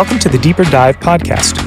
Welcome 0.00 0.18
to 0.20 0.30
the 0.30 0.38
Deeper 0.38 0.64
Dive 0.64 0.98
podcast, 0.98 1.60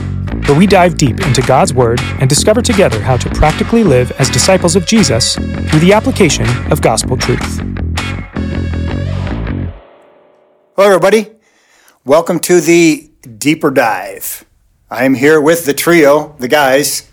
where 0.48 0.58
we 0.58 0.66
dive 0.66 0.98
deep 0.98 1.22
into 1.22 1.44
God's 1.44 1.72
Word 1.72 2.02
and 2.20 2.28
discover 2.28 2.64
together 2.64 3.00
how 3.00 3.16
to 3.16 3.30
practically 3.30 3.84
live 3.84 4.12
as 4.14 4.28
disciples 4.28 4.76
of 4.76 4.88
Jesus 4.88 5.36
through 5.36 5.80
the 5.82 5.94
application 5.94 6.48
of 6.72 6.82
gospel 6.82 7.16
truth. 7.16 7.60
Hello, 10.76 10.88
everybody. 10.88 11.30
Welcome 12.06 12.40
to 12.40 12.60
the 12.60 13.12
Deeper 13.38 13.70
Dive. 13.70 14.46
I 14.90 15.06
am 15.06 15.14
here 15.14 15.40
with 15.40 15.66
the 15.66 15.74
trio, 15.76 16.36
the 16.40 16.48
guys, 16.48 17.12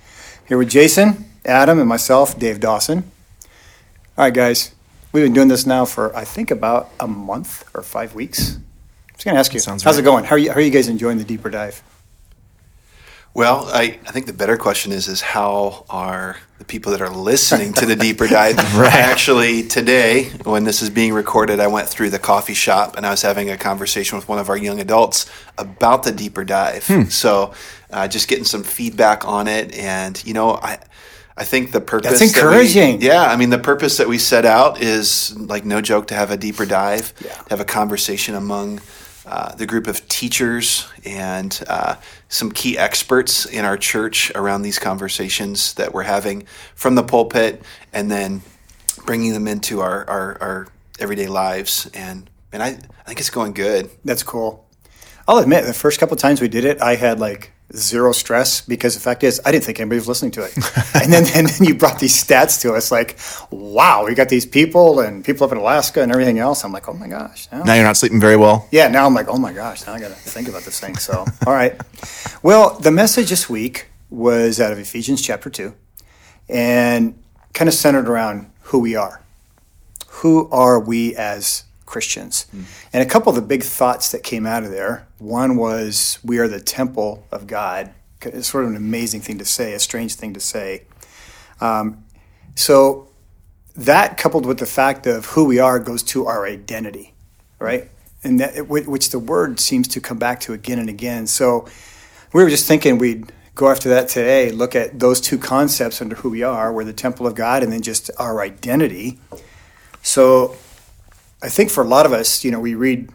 here 0.49 0.57
with 0.57 0.71
Jason, 0.71 1.27
Adam, 1.45 1.79
and 1.79 1.87
myself, 1.87 2.39
Dave 2.39 2.61
Dawson. 2.61 3.11
All 4.17 4.25
right, 4.25 4.33
guys, 4.33 4.75
we've 5.13 5.25
been 5.25 5.35
doing 5.35 5.49
this 5.49 5.67
now 5.67 5.85
for, 5.85 6.17
I 6.17 6.25
think, 6.25 6.51
about 6.51 6.89
a 6.99 7.07
month 7.07 7.69
or 7.75 7.83
five 7.83 8.15
weeks. 8.15 8.59
I'm 9.21 9.23
just 9.23 9.25
going 9.27 9.35
to 9.35 9.39
ask 9.41 9.55
you, 9.55 9.61
Sounds 9.61 9.83
how's 9.83 9.97
right. 9.97 10.01
it 10.01 10.05
going? 10.05 10.25
How 10.25 10.37
are, 10.37 10.39
you, 10.39 10.51
how 10.51 10.57
are 10.57 10.61
you 10.63 10.71
guys 10.71 10.89
enjoying 10.89 11.19
the 11.19 11.25
Deeper 11.25 11.51
Dive? 11.51 11.83
Well, 13.35 13.67
I, 13.69 13.99
I 14.07 14.11
think 14.13 14.27
the 14.27 14.33
better 14.33 14.57
question 14.57 14.91
is 14.91 15.07
is 15.07 15.21
how 15.21 15.85
are 15.89 16.39
the 16.59 16.65
people 16.65 16.91
that 16.93 17.01
are 17.01 17.09
listening 17.11 17.73
to 17.75 17.87
the 17.87 17.95
deeper 17.95 18.27
dive? 18.27 18.57
Right. 18.75 18.93
Actually 18.93 19.63
today, 19.69 20.31
when 20.43 20.65
this 20.65 20.83
is 20.83 20.91
being 20.91 21.13
recorded, 21.13 21.61
I 21.61 21.69
went 21.69 21.89
through 21.89 22.11
the 22.11 22.19
coffee 22.19 22.55
shop 22.55 22.97
and 22.97 23.07
I 23.07 23.11
was 23.11 23.23
having 23.23 23.49
a 23.49 23.57
conversation 23.57 24.17
with 24.19 24.29
one 24.29 24.41
of 24.41 24.49
our 24.49 24.57
young 24.57 24.81
adults 24.81 25.31
about 25.59 26.03
the 26.03 26.11
deeper 26.11 26.43
dive. 26.45 26.85
Hmm. 26.89 27.05
So, 27.05 27.55
uh, 27.93 28.09
just 28.09 28.27
getting 28.27 28.45
some 28.45 28.65
feedback 28.65 29.25
on 29.25 29.47
it, 29.47 29.75
and 29.75 30.21
you 30.27 30.33
know, 30.35 30.55
I. 30.61 30.79
I 31.37 31.45
think 31.45 31.73
the 31.73 31.81
purpose 31.81 32.19
That's 32.19 32.33
that 32.35 32.43
we- 32.43 32.49
encouraging. 32.51 33.01
yeah, 33.01 33.23
I 33.23 33.37
mean 33.37 33.49
the 33.49 33.59
purpose 33.59 33.97
that 33.97 34.09
we 34.09 34.19
set 34.19 34.45
out 34.45 34.83
is 34.83 35.35
like 35.39 35.65
no 35.65 35.81
joke 35.81 36.09
to 36.09 36.15
have 36.15 36.31
a 36.31 36.37
deeper 36.37 36.67
dive, 36.67 37.15
Yeah. 37.25 37.33
to 37.33 37.49
have 37.51 37.61
a 37.61 37.65
conversation 37.65 38.35
among 38.35 38.81
uh, 39.27 39.55
the 39.55 39.67
group 39.67 39.87
of 39.87 40.07
teachers 40.09 40.89
and 41.05 41.63
uh, 41.69 41.97
some 42.29 42.51
key 42.51 42.79
experts 42.79 43.47
in 43.47 43.65
our 43.65 43.77
church 43.77 44.33
around 44.35 44.63
these 44.63 44.79
conversations 44.79 45.75
that 45.75 45.93
we're 45.93 46.03
having 46.03 46.47
from 46.75 46.95
the 46.95 47.03
pulpit, 47.03 47.63
and 47.93 48.11
then 48.11 48.43
bringing 49.07 49.33
them 49.33 49.47
into 49.47 49.81
our 49.81 50.09
our, 50.09 50.39
our 50.41 50.67
everyday 50.99 51.27
lives. 51.27 51.91
And 51.95 52.29
and 52.53 52.63
I, 52.63 52.69
I 52.69 53.03
think 53.07 53.21
it's 53.21 53.31
going 53.31 53.53
good. 53.53 53.91
That's 54.05 54.23
cool. 54.23 54.67
I'll 55.29 55.39
admit, 55.39 55.65
the 55.65 55.75
first 55.75 56.01
couple 56.01 56.17
times 56.17 56.41
we 56.41 56.49
did 56.49 56.65
it, 56.65 56.81
I 56.81 56.97
had 56.97 57.21
like 57.21 57.53
zero 57.77 58.13
stress 58.13 58.61
because 58.61 58.95
the 58.95 59.01
fact 59.01 59.23
is, 59.23 59.41
I 59.45 59.53
didn't 59.53 59.65
think 59.65 59.79
anybody 59.81 59.99
was 59.99 60.09
listening 60.09 60.33
to 60.33 60.43
it. 60.43 60.57
and 60.95 61.13
then, 61.13 61.25
and 61.35 61.47
then 61.49 61.67
you 61.69 61.75
brought 61.75 61.99
these 62.01 62.23
stats 62.23 62.61
to 62.63 62.73
us, 62.75 62.91
like, 62.91 63.19
wow, 63.51 64.05
we 64.07 64.15
got 64.15 64.29
these 64.29 64.47
people 64.47 65.01
and 65.01 65.25
people 65.25 65.45
up 65.47 65.53
in 65.53 65.59
Alaska 65.59 66.03
and 66.03 66.11
everything 66.11 66.39
else. 66.39 66.65
I'm 66.65 66.73
like, 66.73 66.89
oh 66.89 66.95
my 66.95 67.09
gosh. 67.09 67.49
Now, 67.53 67.63
Now 67.63 67.75
you're 67.75 67.85
not 67.85 67.97
sleeping 67.97 68.21
very 68.21 68.37
well. 68.37 68.67
yeah, 68.73 68.89
now 68.89 69.07
I'm 69.07 69.15
like, 69.15 69.29
oh 69.29 69.39
my 69.39 69.53
gosh, 69.53 69.87
now 69.87 69.95
I 69.95 70.01
got 70.01 70.09
to 70.09 70.15
think 70.15 70.49
about 70.49 70.63
this 70.63 70.81
thing. 70.81 70.97
So, 70.97 71.25
all 71.47 71.53
right. 71.53 71.81
Well, 72.43 72.79
the 72.81 72.91
message 72.91 73.31
this 73.31 73.49
week 73.49 73.87
was 74.11 74.61
out 74.61 74.73
of 74.73 74.79
Ephesians 74.79 75.23
chapter 75.23 75.49
2 75.51 75.73
and 76.49 77.17
kind 77.53 77.69
of 77.69 77.75
centered 77.75 78.09
around 78.09 78.51
who 78.63 78.79
we 78.81 78.97
are. 78.97 79.23
Who 80.09 80.49
are 80.51 80.79
we 80.81 81.15
as 81.17 81.65
Christians? 81.91 82.47
And 82.93 83.03
a 83.03 83.07
couple 83.07 83.29
of 83.31 83.37
the 83.37 83.43
big 83.43 83.63
thoughts 83.63 84.13
that 84.13 84.23
came 84.23 84.47
out 84.47 84.63
of 84.63 84.71
there 84.71 85.07
one 85.19 85.57
was, 85.57 86.19
we 86.25 86.39
are 86.39 86.49
the 86.49 86.61
temple 86.61 87.27
of 87.31 87.47
God. 87.47 87.93
It's 88.23 88.49
sort 88.49 88.65
of 88.65 88.71
an 88.71 88.77
amazing 88.77 89.21
thing 89.21 89.39
to 89.39 89.45
say, 89.45 89.75
a 89.75 89.79
strange 89.79 90.15
thing 90.15 90.33
to 90.35 90.41
say. 90.41 90.85
Um, 91.61 92.05
so, 92.55 93.09
that 93.77 94.19
coupled 94.19 94.47
with 94.47 94.59
the 94.59 94.67
fact 94.67 95.07
of 95.07 95.27
who 95.27 95.45
we 95.45 95.59
are 95.59 95.79
goes 95.79 96.03
to 96.03 96.27
our 96.27 96.47
identity, 96.47 97.15
right? 97.59 97.89
And 98.23 98.41
that, 98.41 98.69
which 98.69 99.11
the 99.11 99.19
word 99.19 99.61
seems 99.61 99.89
to 99.89 100.01
come 100.01 100.19
back 100.19 100.41
to 100.41 100.53
again 100.53 100.79
and 100.79 100.89
again. 100.89 101.27
So 101.27 101.67
we 102.33 102.43
were 102.43 102.51
just 102.51 102.67
thinking 102.67 102.99
we'd 102.99 103.33
go 103.55 103.71
after 103.71 103.89
that 103.91 104.09
today, 104.09 104.51
look 104.51 104.75
at 104.75 104.99
those 104.99 105.21
two 105.21 105.39
concepts 105.39 106.01
under 106.03 106.17
who 106.17 106.31
we 106.31 106.43
are. 106.43 106.73
We're 106.73 106.85
the 106.85 106.93
temple 106.93 107.27
of 107.27 107.35
God, 107.35 107.63
and 107.63 107.73
then 107.73 107.83
just 107.83 108.11
our 108.19 108.41
identity. 108.41 109.19
So 110.03 110.57
I 111.43 111.49
think 111.49 111.71
for 111.71 111.83
a 111.83 111.89
lot 111.89 112.07
of 112.07 112.13
us, 112.13 112.45
you 112.45 112.51
know, 112.51 112.61
we 112.61 112.75
read 112.75 113.11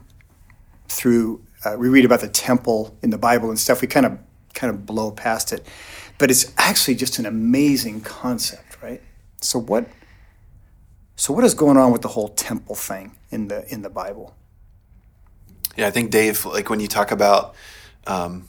through, 0.88 1.44
uh, 1.64 1.76
we 1.78 1.90
read 1.90 2.06
about 2.06 2.22
the 2.22 2.28
temple 2.28 2.98
in 3.02 3.10
the 3.10 3.18
Bible 3.18 3.50
and 3.50 3.60
stuff. 3.60 3.82
We 3.82 3.88
kind 3.88 4.06
of 4.06 4.20
kind 4.54 4.74
of 4.74 4.86
blow 4.86 5.12
past 5.12 5.52
it, 5.52 5.68
but 6.18 6.32
it's 6.32 6.52
actually 6.58 6.96
just 6.96 7.20
an 7.20 7.26
amazing 7.26 8.02
concept, 8.02 8.82
right? 8.82 9.02
So 9.42 9.60
what? 9.60 9.88
So 11.18 11.34
what 11.34 11.44
is 11.44 11.54
going 11.54 11.78
on 11.78 11.92
with 11.92 12.02
the 12.02 12.10
whole 12.10 12.30
temple 12.30 12.76
thing 12.76 13.16
in 13.30 13.48
the 13.48 13.72
in 13.72 13.82
the 13.82 13.90
Bible? 13.90 14.36
Yeah, 15.78 15.88
I 15.88 15.92
think 15.92 16.10
Dave, 16.10 16.46
like 16.46 16.70
when 16.70 16.80
you 16.80 16.88
talk 16.88 17.12
about 17.12 17.54
um, 18.08 18.48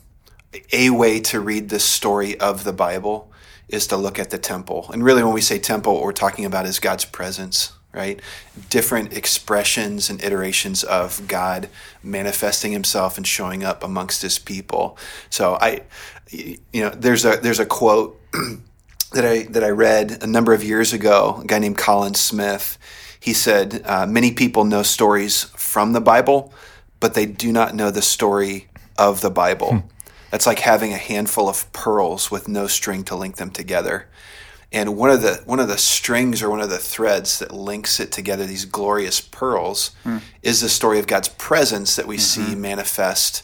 a 0.72 0.90
way 0.90 1.20
to 1.20 1.40
read 1.40 1.68
the 1.68 1.80
story 1.80 2.38
of 2.38 2.64
the 2.64 2.72
Bible 2.72 3.30
is 3.68 3.88
to 3.88 3.96
look 3.96 4.18
at 4.18 4.30
the 4.30 4.38
temple. 4.38 4.88
And 4.92 5.02
really, 5.02 5.24
when 5.24 5.34
we 5.34 5.40
say 5.40 5.58
temple, 5.58 5.94
what 5.94 6.04
we're 6.04 6.12
talking 6.12 6.44
about 6.44 6.66
is 6.66 6.78
God's 6.78 7.04
presence, 7.04 7.72
right? 7.96 8.20
Different 8.68 9.14
expressions 9.14 10.10
and 10.10 10.22
iterations 10.22 10.84
of 10.84 11.26
God 11.26 11.68
manifesting 12.02 12.72
Himself 12.72 13.16
and 13.16 13.26
showing 13.26 13.64
up 13.64 13.82
amongst 13.82 14.22
His 14.22 14.38
people. 14.38 14.98
So 15.30 15.56
I, 15.60 15.82
you 16.30 16.58
know, 16.74 16.90
there's 16.90 17.24
a 17.24 17.38
there's 17.38 17.58
a 17.58 17.66
quote 17.66 18.20
that 19.12 19.24
I 19.24 19.44
that 19.44 19.64
I 19.64 19.70
read 19.70 20.22
a 20.22 20.26
number 20.26 20.52
of 20.52 20.62
years 20.62 20.92
ago. 20.92 21.40
A 21.42 21.46
guy 21.46 21.58
named 21.58 21.78
Colin 21.78 22.14
Smith. 22.14 22.78
He 23.18 23.32
said, 23.32 23.82
uh, 23.86 24.06
"Many 24.06 24.32
people 24.32 24.64
know 24.64 24.82
stories 24.82 25.44
from 25.56 25.94
the 25.94 26.00
Bible, 26.00 26.52
but 27.00 27.14
they 27.14 27.26
do 27.26 27.50
not 27.50 27.74
know 27.74 27.90
the 27.90 28.02
story 28.02 28.68
of 28.98 29.22
the 29.22 29.30
Bible. 29.30 29.84
That's 30.30 30.46
like 30.46 30.58
having 30.58 30.92
a 30.92 30.98
handful 30.98 31.48
of 31.48 31.72
pearls 31.72 32.30
with 32.30 32.46
no 32.46 32.66
string 32.66 33.04
to 33.04 33.16
link 33.16 33.36
them 33.36 33.50
together." 33.50 34.06
And 34.72 34.96
one 34.96 35.10
of 35.10 35.22
the 35.22 35.42
one 35.44 35.60
of 35.60 35.68
the 35.68 35.78
strings 35.78 36.42
or 36.42 36.50
one 36.50 36.60
of 36.60 36.70
the 36.70 36.78
threads 36.78 37.38
that 37.38 37.52
links 37.52 38.00
it 38.00 38.10
together, 38.10 38.44
these 38.44 38.64
glorious 38.64 39.20
pearls, 39.20 39.92
hmm. 40.02 40.18
is 40.42 40.60
the 40.60 40.68
story 40.68 40.98
of 40.98 41.06
God's 41.06 41.28
presence 41.28 41.96
that 41.96 42.06
we 42.06 42.18
see 42.18 42.42
mm-hmm. 42.42 42.60
manifest 42.60 43.42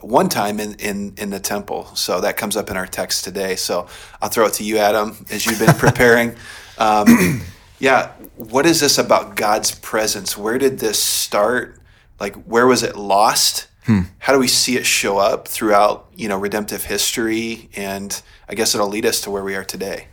one 0.00 0.28
time 0.28 0.60
in, 0.60 0.74
in 0.74 1.14
in 1.16 1.30
the 1.30 1.40
temple. 1.40 1.86
So 1.94 2.20
that 2.20 2.36
comes 2.36 2.56
up 2.56 2.70
in 2.70 2.76
our 2.76 2.86
text 2.86 3.24
today. 3.24 3.56
So 3.56 3.86
I'll 4.20 4.28
throw 4.28 4.46
it 4.46 4.54
to 4.54 4.64
you, 4.64 4.78
Adam, 4.78 5.24
as 5.30 5.46
you've 5.46 5.58
been 5.58 5.74
preparing. 5.78 6.36
um, 6.78 7.42
yeah, 7.78 8.12
what 8.36 8.66
is 8.66 8.80
this 8.80 8.98
about 8.98 9.36
God's 9.36 9.74
presence? 9.74 10.36
Where 10.36 10.58
did 10.58 10.78
this 10.78 11.02
start? 11.02 11.80
Like, 12.20 12.34
where 12.44 12.66
was 12.66 12.82
it 12.82 12.96
lost? 12.96 13.68
Hmm. 13.84 14.02
How 14.18 14.32
do 14.32 14.38
we 14.38 14.48
see 14.48 14.76
it 14.76 14.86
show 14.86 15.18
up 15.18 15.46
throughout 15.46 16.08
you 16.16 16.28
know 16.28 16.38
redemptive 16.38 16.84
history? 16.84 17.68
And 17.76 18.20
I 18.48 18.54
guess 18.54 18.74
it'll 18.74 18.88
lead 18.88 19.06
us 19.06 19.20
to 19.22 19.30
where 19.30 19.44
we 19.44 19.54
are 19.54 19.64
today. 19.64 20.08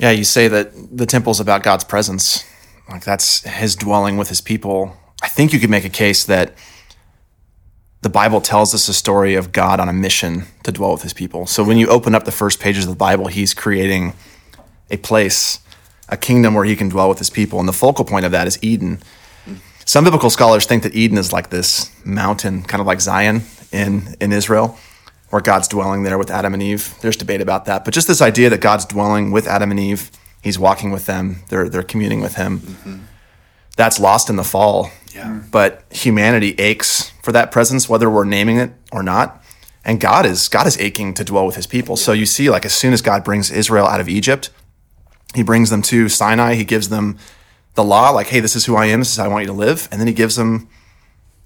Yeah, 0.00 0.12
you 0.12 0.24
say 0.24 0.48
that 0.48 0.72
the 0.96 1.04
temple's 1.04 1.40
about 1.40 1.62
God's 1.62 1.84
presence. 1.84 2.46
Like 2.88 3.04
that's 3.04 3.42
his 3.42 3.76
dwelling 3.76 4.16
with 4.16 4.30
his 4.30 4.40
people. 4.40 4.96
I 5.22 5.28
think 5.28 5.52
you 5.52 5.60
could 5.60 5.68
make 5.68 5.84
a 5.84 5.90
case 5.90 6.24
that 6.24 6.54
the 8.00 8.08
Bible 8.08 8.40
tells 8.40 8.74
us 8.74 8.88
a 8.88 8.94
story 8.94 9.34
of 9.34 9.52
God 9.52 9.78
on 9.78 9.90
a 9.90 9.92
mission 9.92 10.44
to 10.62 10.72
dwell 10.72 10.92
with 10.92 11.02
his 11.02 11.12
people. 11.12 11.46
So 11.46 11.62
when 11.62 11.76
you 11.76 11.86
open 11.88 12.14
up 12.14 12.24
the 12.24 12.32
first 12.32 12.60
pages 12.60 12.84
of 12.84 12.90
the 12.90 12.96
Bible, 12.96 13.26
he's 13.26 13.52
creating 13.52 14.14
a 14.90 14.96
place, 14.96 15.58
a 16.08 16.16
kingdom 16.16 16.54
where 16.54 16.64
he 16.64 16.76
can 16.76 16.88
dwell 16.88 17.10
with 17.10 17.18
his 17.18 17.28
people. 17.28 17.60
And 17.60 17.68
the 17.68 17.74
focal 17.74 18.06
point 18.06 18.24
of 18.24 18.32
that 18.32 18.46
is 18.46 18.58
Eden. 18.62 19.02
Some 19.84 20.04
biblical 20.04 20.30
scholars 20.30 20.64
think 20.64 20.82
that 20.82 20.94
Eden 20.94 21.18
is 21.18 21.30
like 21.30 21.50
this 21.50 21.90
mountain, 22.06 22.62
kind 22.62 22.80
of 22.80 22.86
like 22.86 23.02
Zion 23.02 23.42
in, 23.70 24.16
in 24.18 24.32
Israel, 24.32 24.78
where 25.30 25.40
God's 25.40 25.68
dwelling 25.68 26.02
there 26.02 26.18
with 26.18 26.30
Adam 26.30 26.54
and 26.54 26.62
Eve. 26.62 26.94
There's 27.00 27.16
debate 27.16 27.40
about 27.40 27.64
that. 27.64 27.84
But 27.84 27.94
just 27.94 28.08
this 28.08 28.20
idea 28.20 28.50
that 28.50 28.60
God's 28.60 28.84
dwelling 28.84 29.30
with 29.30 29.46
Adam 29.46 29.70
and 29.70 29.80
Eve, 29.80 30.10
he's 30.42 30.58
walking 30.58 30.90
with 30.90 31.06
them, 31.06 31.42
they're, 31.48 31.68
they're 31.68 31.82
communing 31.82 32.20
with 32.20 32.34
him. 32.34 32.60
Mm-hmm. 32.60 32.98
That's 33.76 33.98
lost 33.98 34.28
in 34.28 34.36
the 34.36 34.44
fall. 34.44 34.90
Yeah. 35.14 35.40
But 35.50 35.84
humanity 35.90 36.54
aches 36.58 37.10
for 37.22 37.32
that 37.32 37.50
presence, 37.50 37.88
whether 37.88 38.10
we're 38.10 38.24
naming 38.24 38.58
it 38.58 38.72
or 38.92 39.02
not. 39.02 39.42
And 39.84 39.98
God 39.98 40.26
is 40.26 40.48
God 40.48 40.66
is 40.66 40.78
aching 40.78 41.14
to 41.14 41.24
dwell 41.24 41.46
with 41.46 41.56
his 41.56 41.66
people. 41.66 41.96
So 41.96 42.12
you 42.12 42.26
see, 42.26 42.50
like 42.50 42.66
as 42.66 42.74
soon 42.74 42.92
as 42.92 43.00
God 43.00 43.24
brings 43.24 43.50
Israel 43.50 43.86
out 43.86 44.00
of 44.00 44.08
Egypt, 44.08 44.50
he 45.34 45.42
brings 45.42 45.70
them 45.70 45.80
to 45.82 46.08
Sinai, 46.08 46.54
he 46.54 46.64
gives 46.64 46.90
them 46.90 47.18
the 47.74 47.84
law, 47.84 48.10
like, 48.10 48.26
hey, 48.26 48.40
this 48.40 48.56
is 48.56 48.66
who 48.66 48.76
I 48.76 48.86
am, 48.86 49.00
this 49.00 49.10
is 49.10 49.16
how 49.16 49.24
I 49.24 49.28
want 49.28 49.42
you 49.42 49.46
to 49.46 49.52
live. 49.52 49.88
And 49.90 50.00
then 50.00 50.08
he 50.08 50.12
gives 50.12 50.36
them 50.36 50.68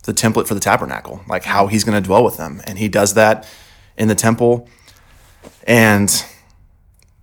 the 0.05 0.13
template 0.13 0.49
for 0.49 0.55
the 0.55 0.61
tabernacle, 0.61 1.23
like 1.29 1.45
how 1.45 1.67
he's 1.67 1.85
going 1.85 2.01
to 2.01 2.07
dwell 2.07 2.25
with 2.25 2.37
them. 2.37 2.61
And 2.67 2.79
he 2.79 2.89
does 2.89 3.15
that 3.15 3.49
in 3.97 4.09
the 4.09 4.15
temple. 4.15 4.69
And 5.67 6.25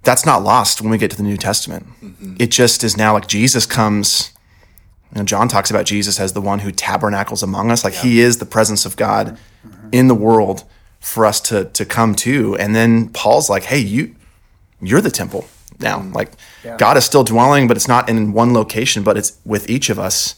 that's 0.03 0.25
not 0.25 0.43
lost 0.43 0.81
when 0.81 0.89
we 0.89 0.97
get 0.97 1.11
to 1.11 1.17
the 1.17 1.23
New 1.23 1.37
Testament. 1.37 1.87
Mm-hmm. 2.01 2.35
It 2.39 2.51
just 2.51 2.83
is 2.83 2.97
now 2.97 3.13
like 3.13 3.27
Jesus 3.27 3.65
comes. 3.65 4.31
You 5.13 5.19
know, 5.19 5.25
John 5.25 5.47
talks 5.47 5.69
about 5.69 5.85
Jesus 5.85 6.19
as 6.19 6.33
the 6.33 6.41
one 6.41 6.59
who 6.59 6.71
tabernacles 6.71 7.43
among 7.43 7.69
us. 7.69 7.83
Like 7.83 7.93
he 7.93 8.21
is 8.21 8.37
the 8.37 8.45
presence 8.45 8.85
of 8.85 8.95
God 8.95 9.37
mm-hmm. 9.65 9.89
in 9.91 10.07
the 10.07 10.15
world 10.15 10.63
for 10.99 11.25
us 11.25 11.41
to 11.41 11.65
to 11.65 11.85
come 11.85 12.15
to. 12.15 12.55
And 12.57 12.75
then 12.75 13.09
Paul's 13.09 13.49
like, 13.49 13.63
hey, 13.63 13.79
you 13.79 14.15
you're 14.81 15.01
the 15.01 15.11
temple 15.11 15.45
now. 15.79 15.99
Mm-hmm. 15.99 16.13
Like 16.13 16.31
God 16.77 16.97
is 16.97 17.05
still 17.05 17.23
dwelling, 17.23 17.67
but 17.67 17.77
it's 17.77 17.87
not 17.87 18.09
in 18.09 18.33
one 18.33 18.53
location, 18.53 19.03
but 19.03 19.17
it's 19.17 19.37
with 19.45 19.69
each 19.69 19.89
of 19.89 19.99
us. 19.99 20.35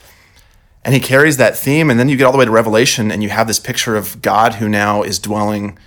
And 0.86 0.94
he 0.94 1.00
carries 1.00 1.38
that 1.38 1.58
theme, 1.58 1.90
and 1.90 1.98
then 1.98 2.10
you 2.10 2.18
get 2.18 2.26
all 2.26 2.34
the 2.34 2.38
way 2.38 2.44
to 2.44 2.52
Revelation, 2.52 3.10
and 3.10 3.24
you 3.24 3.30
have 3.30 3.48
this 3.48 3.60
picture 3.60 3.96
of 3.96 4.22
God 4.22 4.56
who 4.56 4.68
now 4.68 5.02
is 5.02 5.18
dwelling 5.18 5.78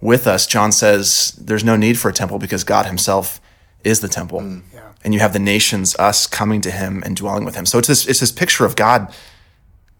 with 0.00 0.26
us. 0.26 0.46
John 0.46 0.72
says 0.72 1.32
there's 1.40 1.64
no 1.64 1.76
need 1.76 1.98
for 1.98 2.08
a 2.08 2.12
temple 2.12 2.38
because 2.38 2.64
God 2.64 2.86
himself 2.86 3.40
is 3.84 4.00
the 4.00 4.08
temple. 4.08 4.42
Yeah. 4.74 4.92
And 5.04 5.14
you 5.14 5.20
have 5.20 5.32
the 5.32 5.38
nations, 5.38 5.96
us 5.96 6.26
coming 6.26 6.60
to 6.62 6.70
him 6.70 7.02
and 7.04 7.16
dwelling 7.16 7.44
with 7.44 7.54
him. 7.54 7.66
So 7.66 7.78
it's 7.78 7.88
this, 7.88 8.06
it's 8.06 8.20
this 8.20 8.32
picture 8.32 8.64
of 8.64 8.76
God, 8.76 9.14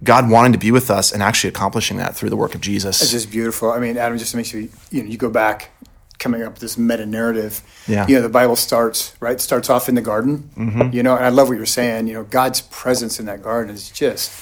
God 0.02 0.30
wanting 0.30 0.52
to 0.52 0.58
be 0.58 0.70
with 0.70 0.90
us 0.90 1.12
and 1.12 1.22
actually 1.22 1.48
accomplishing 1.48 1.96
that 1.98 2.16
through 2.16 2.30
the 2.30 2.36
work 2.36 2.54
of 2.54 2.60
Jesus. 2.60 3.00
It's 3.02 3.12
just 3.12 3.30
beautiful. 3.30 3.70
I 3.70 3.78
mean, 3.78 3.96
Adam 3.96 4.18
just 4.18 4.34
makes 4.34 4.52
you, 4.52 4.68
you 4.90 5.02
know, 5.02 5.08
you 5.08 5.16
go 5.16 5.30
back, 5.30 5.70
coming 6.18 6.42
up 6.42 6.52
with 6.54 6.60
this 6.60 6.76
meta 6.76 7.06
narrative. 7.06 7.62
Yeah. 7.86 8.04
You 8.08 8.16
know, 8.16 8.22
the 8.22 8.28
Bible 8.28 8.56
starts, 8.56 9.14
right? 9.20 9.40
Starts 9.40 9.70
off 9.70 9.88
in 9.88 9.94
the 9.94 10.00
garden, 10.00 10.50
Mm-hmm. 10.56 10.92
you 10.92 11.04
know, 11.04 11.14
and 11.14 11.24
I 11.24 11.28
love 11.28 11.46
what 11.48 11.56
you're 11.56 11.64
saying. 11.66 12.08
You 12.08 12.14
know, 12.14 12.24
God's 12.24 12.60
presence 12.60 13.20
in 13.20 13.26
that 13.26 13.40
garden 13.40 13.72
is 13.72 13.88
just, 13.88 14.32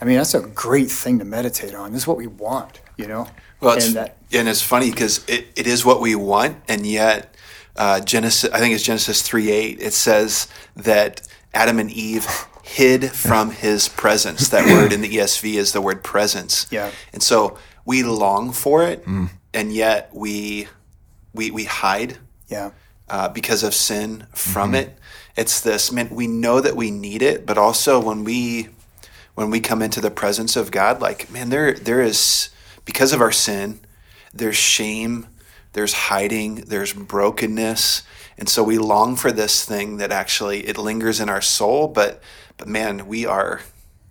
I 0.00 0.04
mean, 0.04 0.16
that's 0.16 0.34
a 0.34 0.40
great 0.40 0.90
thing 0.90 1.18
to 1.18 1.24
meditate 1.24 1.74
on. 1.74 1.92
This 1.92 2.02
is 2.02 2.06
what 2.06 2.16
we 2.16 2.26
want, 2.26 2.80
you 2.96 3.06
know? 3.06 3.28
Well, 3.60 3.76
it's, 3.76 3.86
and 3.88 3.96
that, 3.96 4.18
and 4.32 4.48
it's 4.48 4.62
funny 4.62 4.90
because 4.90 5.24
it, 5.28 5.48
it 5.56 5.66
is 5.66 5.84
what 5.84 6.00
we 6.00 6.14
want, 6.14 6.58
and 6.68 6.86
yet 6.86 7.34
uh, 7.76 8.00
Genesis, 8.00 8.50
I 8.52 8.58
think 8.58 8.74
it's 8.74 8.84
Genesis 8.84 9.22
three 9.22 9.50
eight. 9.50 9.80
It 9.80 9.92
says 9.92 10.46
that 10.76 11.26
Adam 11.52 11.78
and 11.78 11.90
Eve 11.90 12.26
hid 12.62 13.10
from 13.10 13.50
His 13.50 13.88
presence. 13.88 14.48
That 14.50 14.66
word 14.72 14.92
in 14.92 15.00
the 15.00 15.08
ESV 15.08 15.54
is 15.54 15.72
the 15.72 15.80
word 15.80 16.04
presence. 16.04 16.66
Yeah. 16.70 16.92
and 17.12 17.22
so 17.22 17.58
we 17.84 18.02
long 18.02 18.52
for 18.52 18.84
it, 18.84 19.04
and 19.52 19.72
yet 19.72 20.10
we 20.14 20.68
we 21.34 21.50
we 21.50 21.64
hide 21.64 22.18
yeah. 22.48 22.70
uh, 23.08 23.28
because 23.30 23.64
of 23.64 23.74
sin 23.74 24.26
from 24.34 24.74
it. 24.74 24.98
It's 25.36 25.60
this 25.60 25.90
man. 25.90 26.10
We 26.10 26.26
know 26.26 26.60
that 26.60 26.76
we 26.76 26.90
need 26.90 27.22
it, 27.22 27.46
but 27.46 27.58
also 27.58 28.00
when 28.00 28.24
we 28.24 28.68
when 29.38 29.50
we 29.50 29.60
come 29.60 29.82
into 29.82 30.00
the 30.00 30.10
presence 30.10 30.56
of 30.56 30.72
God, 30.72 31.00
like 31.00 31.30
man, 31.30 31.48
there 31.48 31.72
there 31.72 32.02
is 32.02 32.50
because 32.84 33.12
of 33.12 33.20
our 33.20 33.30
sin, 33.30 33.78
there's 34.34 34.56
shame, 34.56 35.28
there's 35.74 35.92
hiding, 35.92 36.56
there's 36.66 36.92
brokenness, 36.92 38.02
and 38.36 38.48
so 38.48 38.64
we 38.64 38.78
long 38.78 39.14
for 39.14 39.30
this 39.30 39.64
thing 39.64 39.98
that 39.98 40.10
actually 40.10 40.66
it 40.66 40.76
lingers 40.76 41.20
in 41.20 41.28
our 41.28 41.40
soul. 41.40 41.86
But 41.86 42.20
but 42.56 42.66
man, 42.66 43.06
we 43.06 43.26
are. 43.26 43.60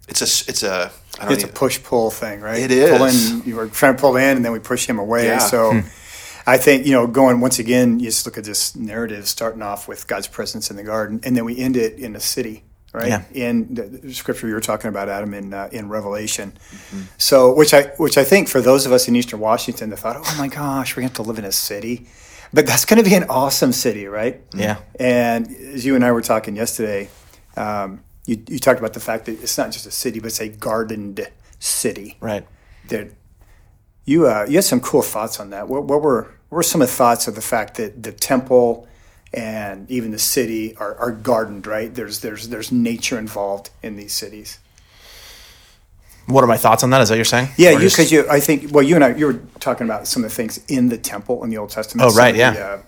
It's 0.07 0.21
a 0.21 0.50
it's 0.50 0.63
a 0.63 0.94
I 1.19 1.25
don't 1.25 1.33
It's 1.33 1.44
a 1.44 1.50
push 1.50 1.83
pull 1.83 2.09
thing, 2.09 2.39
right? 2.39 2.62
It 2.62 2.71
is. 2.71 2.97
Pulling, 2.97 3.45
you 3.45 3.57
were 3.57 3.68
trying 3.68 3.97
to 3.97 4.00
pull 4.00 4.15
in, 4.15 4.38
and 4.38 4.45
then 4.45 4.53
we 4.53 4.59
push 4.59 4.88
him 4.88 4.97
away. 4.97 5.25
Yeah. 5.25 5.39
So, 5.39 5.74
hmm. 5.74 5.79
I 6.45 6.56
think 6.56 6.85
you 6.85 6.94
know, 6.94 7.06
going 7.06 7.41
once 7.41 7.59
again, 7.59 8.00
you 8.00 8.06
just 8.06 8.25
look 8.25 8.38
at 8.38 8.45
this 8.45 8.77
narrative, 8.77 9.27
starting 9.27 9.62
off 9.62 9.89
with 9.89 10.07
God's 10.07 10.29
presence 10.29 10.69
in 10.69 10.77
the 10.77 10.83
garden, 10.83 11.19
and 11.24 11.35
then 11.35 11.44
we 11.44 11.57
end 11.57 11.75
it 11.75 12.00
in 12.00 12.15
a 12.15 12.21
city, 12.21 12.63
right? 12.98 13.08
Yeah. 13.08 13.24
In 13.32 13.74
the, 13.74 13.84
the 13.84 14.14
scripture 14.14 14.48
you 14.48 14.54
were 14.54 14.62
talking 14.62 14.90
about, 14.90 15.08
Adam, 15.08 15.34
in 15.34 15.54
uh, 15.54 15.70
in 15.72 15.88
Revelation. 15.90 16.54
So, 17.18 17.54
which 17.54 17.74
I 17.74 17.84
which 17.98 18.18
I 18.18 18.24
think 18.24 18.50
for 18.50 18.62
those 18.62 18.86
of 18.86 18.92
us 18.92 19.08
in 19.08 19.16
Eastern 19.16 19.40
Washington 19.40 19.90
that 19.92 19.98
thought, 19.98 20.18
oh 20.18 20.36
my 20.38 20.48
gosh, 20.48 20.96
we're 20.96 21.02
going 21.02 21.10
have 21.10 21.16
to 21.18 21.22
live 21.22 21.40
in 21.40 21.46
a 21.46 21.52
city, 21.52 22.08
but 22.52 22.66
that's 22.66 22.86
going 22.86 23.02
to 23.02 23.08
be 23.10 23.16
an 23.16 23.26
awesome 23.30 23.72
city, 23.72 24.08
right? 24.08 24.42
Yeah. 24.54 24.78
And 25.00 25.48
as 25.74 25.86
you 25.86 25.96
and 25.96 26.04
I 26.04 26.12
were 26.12 26.22
talking 26.22 26.56
yesterday, 26.56 27.10
um, 27.56 28.04
you, 28.26 28.44
you 28.48 28.60
talked 28.60 28.80
about 28.80 28.94
the 28.94 29.00
fact 29.00 29.26
that 29.26 29.42
it's 29.42 29.58
not 29.58 29.72
just 29.72 29.86
a 29.86 29.92
city, 29.92 30.20
but 30.20 30.28
it's 30.28 30.42
a 30.42 30.50
gardened 30.50 31.28
city. 31.60 32.18
Right. 32.20 32.46
That 32.90 33.10
you 34.06 34.28
uh, 34.28 34.46
you 34.50 34.56
had 34.56 34.64
some 34.64 34.82
cool 34.82 35.02
thoughts 35.02 35.40
on 35.40 35.52
that. 35.52 35.68
What, 35.68 35.84
what 35.84 36.02
were 36.02 36.24
what 36.50 36.58
were 36.58 36.64
some 36.64 36.82
of 36.82 36.88
the 36.88 36.94
thoughts 36.94 37.28
of 37.28 37.36
the 37.36 37.42
fact 37.42 37.76
that 37.76 38.04
the 38.04 38.12
temple 38.12 38.88
and 39.33 39.89
even 39.89 40.12
the 40.12 40.19
city 40.19 40.75
are, 40.77 40.95
are 40.95 41.12
gardened? 41.12 41.68
Right. 41.68 41.94
There's 41.94 42.21
there's 42.21 42.50
there's 42.50 42.71
nature 42.71 43.18
involved 43.19 43.69
in 43.83 43.95
these 43.95 44.13
cities. 44.13 44.59
What 46.27 46.44
are 46.44 46.47
my 46.47 46.57
thoughts 46.57 46.83
on 46.83 46.89
that? 46.89 47.01
Is 47.01 47.09
that 47.09 47.15
you're 47.15 47.25
saying? 47.25 47.50
Yeah, 47.57 47.69
Or 47.69 47.81
you 47.81 47.89
because 47.89 48.12
you 48.12 48.29
I 48.29 48.39
think 48.39 48.74
well 48.74 48.83
you 48.83 48.95
and 48.95 49.03
I 49.03 49.15
you 49.15 49.27
were 49.27 49.39
talking 49.59 49.88
about 49.88 50.07
some 50.07 50.24
of 50.24 50.29
the 50.29 50.35
things 50.35 50.59
in 50.68 50.89
the 50.89 50.97
temple 50.97 51.44
in 51.44 51.50
the 51.50 51.57
Old 51.57 51.69
Testament. 51.69 52.09
Oh, 52.09 52.15
right, 52.15 52.35
yeah. 52.35 52.51
the, 52.51 52.65
uh, 52.65 52.81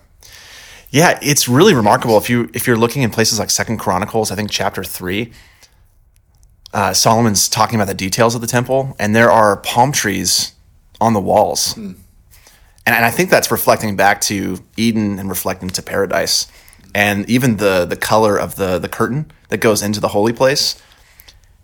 Yeah, 0.90 1.18
it's 1.22 1.48
really 1.48 1.74
remarkable 1.74 2.18
if 2.18 2.28
you 2.28 2.50
if 2.52 2.66
you're 2.66 2.76
looking 2.76 3.02
in 3.02 3.10
places 3.10 3.38
like 3.38 3.50
Second 3.50 3.78
Chronicles, 3.78 4.30
I 4.30 4.34
think 4.34 4.50
chapter 4.50 4.84
three. 4.84 5.32
Uh, 6.72 6.92
Solomon's 6.92 7.48
talking 7.48 7.74
about 7.74 7.88
the 7.88 7.94
details 7.94 8.36
of 8.36 8.40
the 8.40 8.46
temple, 8.46 8.94
and 8.96 9.16
there 9.16 9.28
are 9.28 9.56
palm 9.56 9.90
trees 9.90 10.52
on 11.00 11.14
the 11.14 11.20
walls, 11.20 11.76
and, 12.90 12.96
and 12.96 13.04
I 13.04 13.10
think 13.10 13.30
that's 13.30 13.50
reflecting 13.50 13.94
back 13.94 14.20
to 14.22 14.58
Eden 14.76 15.18
and 15.18 15.28
reflecting 15.28 15.70
to 15.70 15.82
paradise, 15.82 16.50
and 16.94 17.28
even 17.30 17.56
the 17.58 17.86
the 17.86 17.96
color 17.96 18.36
of 18.36 18.56
the 18.56 18.78
the 18.78 18.88
curtain 18.88 19.30
that 19.48 19.58
goes 19.58 19.82
into 19.82 20.00
the 20.00 20.08
holy 20.08 20.32
place. 20.32 20.80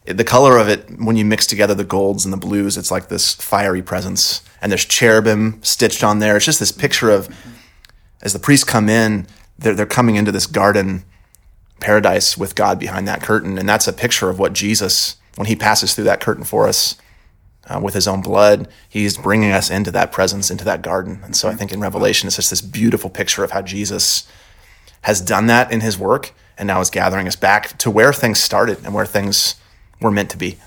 The 0.05 0.23
color 0.23 0.56
of 0.56 0.69
it, 0.69 0.88
when 1.00 1.17
you 1.17 1.25
mix 1.25 1.49
together 1.49 1.75
the 1.75 1.82
golds 1.82 2.25
and 2.25 2.32
the 2.32 2.37
blues, 2.37 2.76
it's 2.76 2.93
like 2.93 3.08
this 3.08 3.34
fiery 3.34 3.82
presence, 3.82 4.40
and 4.62 4.70
there's 4.70 4.84
cherubim 4.84 5.61
stitched 5.64 6.05
on 6.05 6.20
there. 6.20 6.37
It's 6.37 6.44
just 6.44 6.61
this 6.61 6.70
picture 6.70 7.11
of 7.11 7.28
as 8.23 8.32
the 8.32 8.38
priests 8.38 8.64
come 8.64 8.88
in, 8.88 9.26
they're, 9.58 9.75
they're 9.75 9.87
coming 9.87 10.17
into 10.17 10.32
this 10.32 10.46
garden 10.46 11.05
paradise 11.81 12.38
with 12.38 12.55
God 12.55 12.78
behind 12.78 13.06
that 13.08 13.23
curtain. 13.23 13.58
And 13.58 13.69
that's 13.69 13.88
a 13.88 13.93
picture 13.93 14.31
of 14.31 14.38
what 14.38 14.52
Jesus, 14.52 15.17
when 15.34 15.46
he 15.46 15.56
passes 15.56 15.94
through 15.94 16.05
that 16.05 16.20
curtain 16.20 16.44
for 16.44 16.69
us 16.69 16.96
uh, 17.69 17.81
with 17.83 17.95
his 17.95 18.07
own 18.07 18.21
blood, 18.23 18.69
he's 18.89 19.17
bringing 19.17 19.51
us 19.51 19.71
into 19.71 19.91
that 19.91 20.13
presence, 20.13 20.51
into 20.51 20.65
that 20.65 20.83
garden. 20.83 21.21
And 21.25 21.35
so 21.35 21.49
I 21.49 21.55
think 21.55 21.73
in 21.73 21.81
Revelation, 21.81 22.27
it's 22.27 22.37
just 22.37 22.51
this 22.51 22.61
beautiful 22.61 23.11
picture 23.11 23.43
of 23.45 23.51
how 23.51 23.63
Jesus 23.63 24.29
has 25.03 25.21
done 25.21 25.47
that 25.47 25.73
in 25.73 25.81
his 25.81 25.99
work 25.99 26.33
and 26.59 26.67
now 26.67 26.81
is 26.81 26.91
gathering 26.91 27.27
us 27.27 27.37
back 27.37 27.77
to 27.79 27.91
where 27.91 28.13
things 28.13 28.43
started 28.43 28.79
and 28.85 28.95
where 28.95 29.07
things 29.07 29.57
were 30.01 30.11
meant 30.11 30.31
to 30.31 30.37
be. 30.37 30.59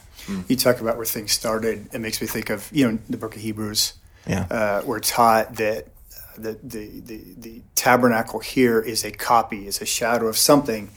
you 0.47 0.55
talk 0.55 0.79
about 0.79 0.97
where 0.97 1.05
things 1.05 1.31
started. 1.31 1.87
It 1.93 1.99
makes 1.99 2.21
me 2.21 2.27
think 2.27 2.49
of 2.49 2.69
you 2.71 2.89
know 2.89 2.99
the 3.09 3.17
Book 3.17 3.35
of 3.35 3.41
Hebrews. 3.41 3.93
Yeah. 4.27 4.45
uh, 4.51 4.83
we're 4.85 4.99
taught 4.99 5.55
that 5.55 5.87
the, 6.37 6.59
the, 6.61 6.99
the, 6.99 7.21
the 7.37 7.61
tabernacle 7.73 8.39
here 8.39 8.79
is 8.79 9.03
a 9.03 9.11
copy, 9.11 9.65
is 9.65 9.81
a 9.81 9.85
shadow 9.85 10.27
of 10.27 10.37
something 10.37 10.91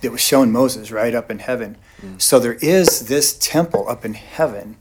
that 0.00 0.10
was 0.10 0.20
shown 0.20 0.50
Moses 0.52 0.90
right 0.90 1.14
up 1.14 1.30
in 1.30 1.40
heaven. 1.40 1.76
So 2.18 2.38
there 2.38 2.54
is 2.54 3.08
this 3.08 3.36
temple 3.38 3.88
up 3.88 4.04
in 4.04 4.14
heaven 4.14 4.76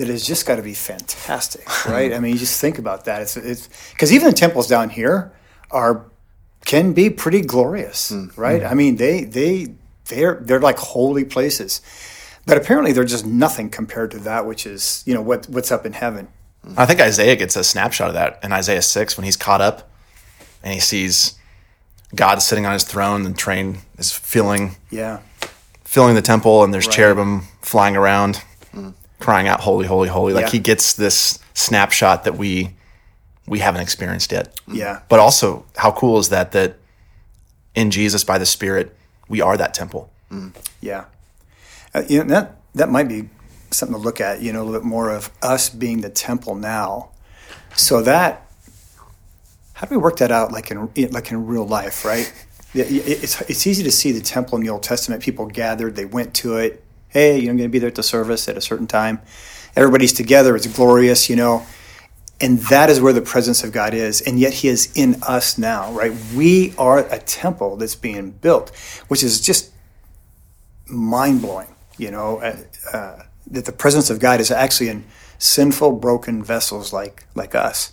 that 0.00 0.08
has 0.08 0.26
just 0.26 0.46
got 0.46 0.56
to 0.56 0.62
be 0.62 0.72
fantastic, 0.72 1.66
right? 1.86 2.12
I 2.12 2.18
mean, 2.20 2.32
you 2.32 2.38
just 2.38 2.58
think 2.58 2.78
about 2.78 3.04
that. 3.04 3.20
It's 3.20 3.36
it's 3.36 3.68
because 3.92 4.12
even 4.12 4.28
the 4.28 4.34
temples 4.34 4.66
down 4.66 4.88
here 4.88 5.30
are 5.70 6.06
can 6.64 6.94
be 6.94 7.10
pretty 7.10 7.42
glorious, 7.42 8.08
hmm. 8.10 8.28
right? 8.34 8.62
Hmm. 8.62 8.68
I 8.68 8.74
mean, 8.74 8.96
they 8.96 9.24
they 9.24 9.74
they're 10.06 10.40
they're 10.42 10.60
like 10.60 10.78
holy 10.78 11.24
places. 11.24 11.82
But 12.46 12.56
apparently, 12.56 12.92
they're 12.92 13.04
just 13.04 13.26
nothing 13.26 13.68
compared 13.68 14.10
to 14.12 14.18
that, 14.20 14.46
which 14.46 14.66
is 14.66 15.02
you 15.06 15.12
know 15.12 15.20
what 15.20 15.46
what's 15.50 15.70
up 15.70 15.84
in 15.84 15.92
heaven. 15.92 16.28
I 16.76 16.86
think 16.86 17.00
Isaiah 17.00 17.36
gets 17.36 17.54
a 17.56 17.62
snapshot 17.64 18.08
of 18.08 18.14
that 18.14 18.38
in 18.42 18.52
Isaiah 18.52 18.82
6 18.82 19.16
when 19.16 19.24
he's 19.24 19.36
caught 19.36 19.62
up 19.62 19.90
and 20.62 20.74
he 20.74 20.80
sees 20.80 21.38
God 22.14 22.42
sitting 22.42 22.66
on 22.66 22.74
his 22.74 22.84
throne 22.84 23.24
and 23.24 23.38
train 23.38 23.78
is 23.96 24.12
filling 24.12 24.76
Yeah, 24.90 25.20
filling 25.84 26.14
the 26.14 26.22
temple 26.22 26.62
and 26.62 26.74
there's 26.74 26.86
Right. 26.86 26.96
cherubim 26.96 27.42
flying 27.62 27.96
around 27.96 28.42
crying 29.20 29.46
out 29.48 29.60
holy 29.60 29.86
holy 29.86 30.08
holy 30.08 30.32
like 30.32 30.46
Yeah. 30.46 30.50
he 30.52 30.58
gets 30.58 30.94
this 30.94 31.38
snapshot 31.54 32.24
that 32.24 32.36
we 32.36 32.74
we 33.46 33.58
haven't 33.60 33.80
experienced 33.82 34.32
yet. 34.32 34.54
yeah, 34.68 35.00
But 35.08 35.18
also 35.20 35.64
how 35.76 35.90
cool 35.92 36.18
is 36.18 36.28
that 36.30 36.52
that 36.52 36.76
in 37.74 37.90
Jesus 37.90 38.24
by 38.24 38.38
the 38.38 38.46
spirit 38.46 38.96
we 39.28 39.40
are 39.40 39.56
that 39.56 39.74
temple. 39.74 40.10
yeah. 40.80 41.04
Uh, 41.94 42.02
you 42.08 42.18
know, 42.22 42.24
that 42.30 42.56
that 42.74 42.88
might 42.88 43.08
be 43.08 43.28
something 43.72 43.96
to 43.96 44.02
look 44.02 44.20
at. 44.20 44.40
You 44.42 44.52
know, 44.52 44.62
a 44.62 44.64
little 44.64 44.80
bit 44.80 44.86
more 44.86 45.10
of 45.10 45.30
us 45.42 45.68
being 45.70 46.00
the 46.02 46.10
temple 46.10 46.54
now. 46.54 47.10
So 47.74 48.02
that 48.02 48.46
how 49.74 49.86
do 49.86 49.94
we 49.94 50.00
work 50.00 50.18
that 50.18 50.30
out 50.30 50.52
like 50.52 50.70
in 50.70 50.88
like 51.10 51.30
in 51.32 51.46
real 51.46 51.66
life, 51.66 52.04
right? 52.04 52.32
It's 52.72 53.40
it's 53.50 53.66
easy 53.66 53.82
to 53.82 53.90
see 53.90 54.12
the 54.12 54.20
temple 54.20 54.56
in 54.56 54.62
the 54.64 54.70
Old 54.70 54.84
Testament. 54.84 55.20
People 55.24 55.46
gathered, 55.46 55.96
they 55.96 56.04
went 56.04 56.34
to 56.34 56.58
it. 56.58 56.84
Hey, 57.10 57.38
you 57.38 57.46
know, 57.46 57.50
I'm 57.50 57.56
going 57.56 57.68
to 57.68 57.72
be 57.72 57.78
there 57.78 57.88
at 57.88 57.94
the 57.96 58.02
service 58.02 58.48
at 58.48 58.56
a 58.56 58.60
certain 58.60 58.86
time. 58.86 59.20
Everybody's 59.76 60.12
together. 60.12 60.56
It's 60.56 60.66
glorious, 60.66 61.28
you 61.28 61.36
know. 61.36 61.66
And 62.40 62.58
that 62.70 62.88
is 62.88 63.00
where 63.00 63.12
the 63.12 63.20
presence 63.20 63.62
of 63.62 63.72
God 63.72 63.92
is. 63.92 64.20
And 64.20 64.38
yet 64.38 64.54
He 64.54 64.68
is 64.68 64.92
in 64.94 65.22
us 65.22 65.58
now, 65.58 65.92
right? 65.92 66.12
We 66.34 66.74
are 66.78 67.00
a 67.00 67.18
temple 67.18 67.76
that's 67.76 67.96
being 67.96 68.30
built, 68.30 68.70
which 69.08 69.22
is 69.22 69.40
just 69.40 69.72
mind 70.86 71.42
blowing, 71.42 71.68
you 71.98 72.10
know, 72.10 72.38
uh, 72.38 72.56
uh, 72.92 73.22
that 73.48 73.64
the 73.66 73.72
presence 73.72 74.08
of 74.08 74.20
God 74.20 74.40
is 74.40 74.50
actually 74.50 74.88
in 74.88 75.04
sinful, 75.38 75.92
broken 75.92 76.42
vessels 76.42 76.92
like, 76.92 77.24
like 77.34 77.54
us. 77.54 77.92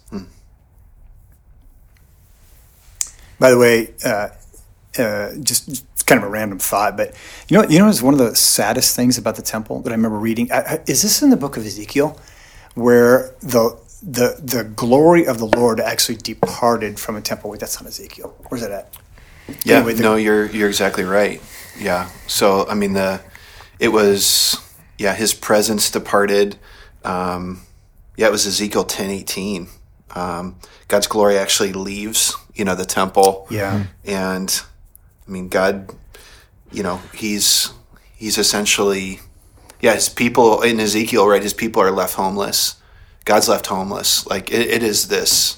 By 3.39 3.51
the 3.51 3.57
way, 3.57 3.93
uh, 4.03 4.29
uh, 4.99 5.33
just, 5.41 5.67
just 5.67 6.05
kind 6.05 6.21
of 6.21 6.27
a 6.27 6.29
random 6.31 6.59
thought, 6.59 6.95
but 6.97 7.13
you 7.47 7.57
know, 7.57 7.67
you 7.67 7.79
know, 7.79 7.87
it's 7.89 8.01
one 8.01 8.13
of 8.13 8.19
the 8.19 8.35
saddest 8.35 8.95
things 8.95 9.17
about 9.17 9.35
the 9.35 9.41
temple 9.41 9.81
that 9.81 9.89
I 9.91 9.95
remember 9.95 10.17
reading. 10.17 10.51
I, 10.51 10.57
I, 10.57 10.79
is 10.87 11.01
this 11.01 11.21
in 11.21 11.29
the 11.29 11.37
book 11.37 11.57
of 11.57 11.65
Ezekiel, 11.65 12.19
where 12.75 13.33
the 13.41 13.77
the 14.03 14.39
the 14.43 14.63
glory 14.63 15.25
of 15.25 15.37
the 15.39 15.45
Lord 15.47 15.79
actually 15.79 16.17
departed 16.17 16.99
from 16.99 17.15
a 17.15 17.21
temple? 17.21 17.49
Wait, 17.49 17.59
that's 17.59 17.79
not 17.81 17.87
Ezekiel. 17.87 18.35
Where's 18.49 18.61
that 18.61 18.71
at? 18.71 18.93
Yeah, 19.63 19.77
Anyway, 19.77 19.93
the- 19.93 20.03
no, 20.03 20.15
you're 20.15 20.45
you're 20.47 20.67
exactly 20.69 21.03
right. 21.03 21.41
Yeah. 21.79 22.09
So 22.27 22.67
I 22.67 22.73
mean 22.73 22.93
the 22.93 23.21
it 23.79 23.89
was 23.89 24.57
yeah, 24.97 25.13
his 25.13 25.33
presence 25.33 25.91
departed. 25.91 26.57
Um, 27.03 27.61
yeah, 28.17 28.27
it 28.27 28.31
was 28.31 28.45
Ezekiel 28.47 28.83
ten 28.83 29.09
eighteen. 29.09 29.67
Um, 30.15 30.55
God's 30.87 31.05
glory 31.07 31.37
actually 31.37 31.73
leaves, 31.73 32.35
you 32.55 32.65
know, 32.65 32.73
the 32.75 32.85
temple. 32.85 33.45
Yeah. 33.51 33.83
and 34.05 34.61
I 35.27 35.31
mean, 35.31 35.49
God, 35.49 35.93
you 36.71 36.83
know, 36.83 36.97
he's 37.13 37.73
he's 38.15 38.37
essentially, 38.37 39.19
yeah, 39.81 39.93
his 39.93 40.09
people 40.09 40.61
in 40.61 40.79
Ezekiel, 40.79 41.27
right? 41.27 41.43
His 41.43 41.53
people 41.53 41.81
are 41.81 41.91
left 41.91 42.15
homeless. 42.15 42.75
God's 43.25 43.49
left 43.49 43.67
homeless. 43.67 44.25
Like 44.27 44.51
it, 44.51 44.67
it 44.67 44.83
is 44.83 45.09
this 45.09 45.57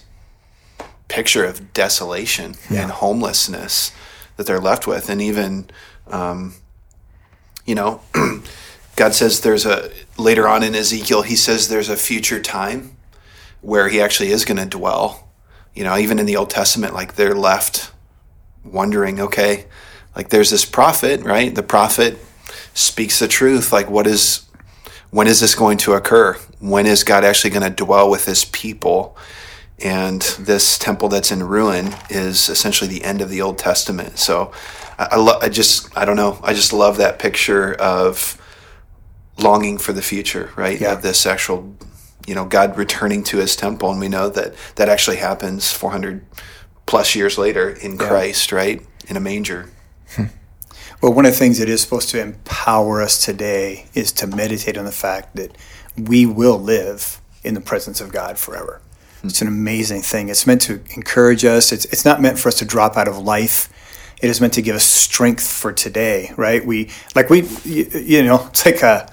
picture 1.07 1.43
of 1.43 1.73
desolation 1.73 2.55
and 2.69 2.91
homelessness 2.91 3.91
that 4.38 4.45
they're 4.45 4.59
left 4.59 4.88
with, 4.88 5.09
and 5.09 5.21
even, 5.21 5.69
um, 6.07 6.53
you 7.65 7.75
know, 7.75 8.01
God 8.95 9.13
says 9.13 9.41
there's 9.41 9.65
a 9.65 9.91
later 10.17 10.47
on 10.47 10.63
in 10.63 10.75
Ezekiel, 10.75 11.21
he 11.21 11.35
says 11.35 11.67
there's 11.67 11.89
a 11.89 11.95
future 11.95 12.41
time 12.41 12.95
where 13.61 13.89
he 13.89 14.01
actually 14.01 14.29
is 14.29 14.45
going 14.45 14.57
to 14.57 14.65
dwell. 14.65 15.27
You 15.73 15.83
know, 15.83 15.97
even 15.97 16.19
in 16.19 16.25
the 16.25 16.35
Old 16.35 16.49
Testament, 16.49 16.93
like 16.93 17.15
they're 17.15 17.35
left 17.35 17.91
wondering, 18.63 19.20
okay, 19.20 19.66
like 20.16 20.30
there's 20.30 20.50
this 20.50 20.66
prophet, 20.66 21.22
right? 21.22 21.54
The 21.54 21.63
prophet 21.63 22.18
speaks 22.74 23.20
the 23.20 23.28
truth. 23.28 23.72
Like, 23.72 23.89
what 23.89 24.08
is, 24.08 24.46
when 25.12 25.28
is 25.28 25.39
this 25.39 25.56
going 25.56 25.78
to 25.80 25.94
occur? 25.94 26.36
When 26.60 26.86
is 26.86 27.04
God 27.04 27.24
actually 27.24 27.51
going 27.51 27.63
to 27.63 27.84
dwell 27.86 28.10
with 28.10 28.25
his 28.25 28.46
people? 28.46 29.18
And 29.82 30.22
this 30.39 30.78
temple 30.78 31.10
that's 31.10 31.32
in 31.32 31.44
ruin 31.44 31.96
is 32.10 32.50
essentially 32.50 32.89
the 32.89 33.04
end 33.04 33.22
of 33.22 33.30
the 33.30 33.42
Old 33.42 33.58
Testament. 33.58 34.18
So 34.20 34.51
I, 34.98 35.10
I, 35.12 35.16
lo- 35.16 35.39
I 35.42 35.50
just, 35.50 35.96
I 35.98 36.06
don't 36.06 36.18
know, 36.18 36.39
I 36.44 36.54
just 36.54 36.74
love 36.74 36.98
that 36.98 37.18
picture 37.18 37.74
of 37.75 38.36
longing 39.38 39.78
for 39.78 39.94
the 39.94 40.01
future, 40.01 40.51
right? 40.56 40.80
Yeah. 40.80 40.94
Of 40.94 41.01
this 41.01 41.25
actual, 41.25 41.75
you 42.28 42.36
know, 42.36 42.46
God 42.46 42.78
returning 42.78 43.24
to 43.25 43.38
his 43.38 43.56
temple. 43.56 43.89
And 43.92 44.00
we 44.00 44.10
know 44.10 44.30
that 44.30 44.54
that 44.75 44.89
actually 44.89 45.18
happens 45.18 45.72
400 45.72 46.25
plus 46.89 47.13
years 47.13 47.38
later 47.38 47.69
in 47.69 48.00
Christ, 48.00 48.51
right? 48.51 48.81
In 49.08 49.15
a 49.15 49.19
manger. 49.19 49.69
Hmm. 50.15 50.24
Well, 51.01 51.13
one 51.13 51.25
of 51.25 51.31
the 51.31 51.38
things 51.38 51.60
that 51.60 51.69
is 51.69 51.81
supposed 51.81 52.10
to 52.10 52.19
empower 52.19 53.01
us 53.01 53.24
today 53.24 53.86
is 53.93 54.12
to 54.13 54.27
meditate 54.27 54.75
on 54.75 54.86
the 54.86 54.91
fact 54.91 55.36
that 55.36 55.55
we 55.96 56.25
will 56.25 56.58
live 56.58 57.22
in 57.43 57.53
the 57.53 57.62
presence 57.62 58.01
of 58.01 58.12
God 58.12 58.39
forever. 58.39 58.81
Hmm. 59.22 59.27
It's 59.27 59.39
an 59.39 59.48
amazing 59.48 60.01
thing. 60.01 60.29
It's 60.29 60.48
meant 60.48 60.63
to 60.63 60.81
encourage 60.96 61.46
us. 61.46 61.72
It's, 61.72 61.86
it's 61.86 62.05
not 62.05 62.22
meant 62.22 62.39
for 62.39 62.50
us 62.50 62.58
to 62.58 62.65
drop 62.65 62.98
out 62.98 63.08
of 63.08 63.19
life. 63.19 63.69
It 64.19 64.31
is 64.31 64.41
meant 64.41 64.53
to 64.53 64.63
give 64.63 64.75
us 64.75 64.84
strength 64.84 65.48
for 65.48 65.72
today, 65.72 66.34
right? 66.38 66.65
We 66.65 66.89
like 67.15 67.29
we 67.29 67.43
you, 67.65 67.86
you 67.93 68.24
know 68.24 68.48
it's 68.48 68.65
like 68.65 68.81
a, 68.81 69.10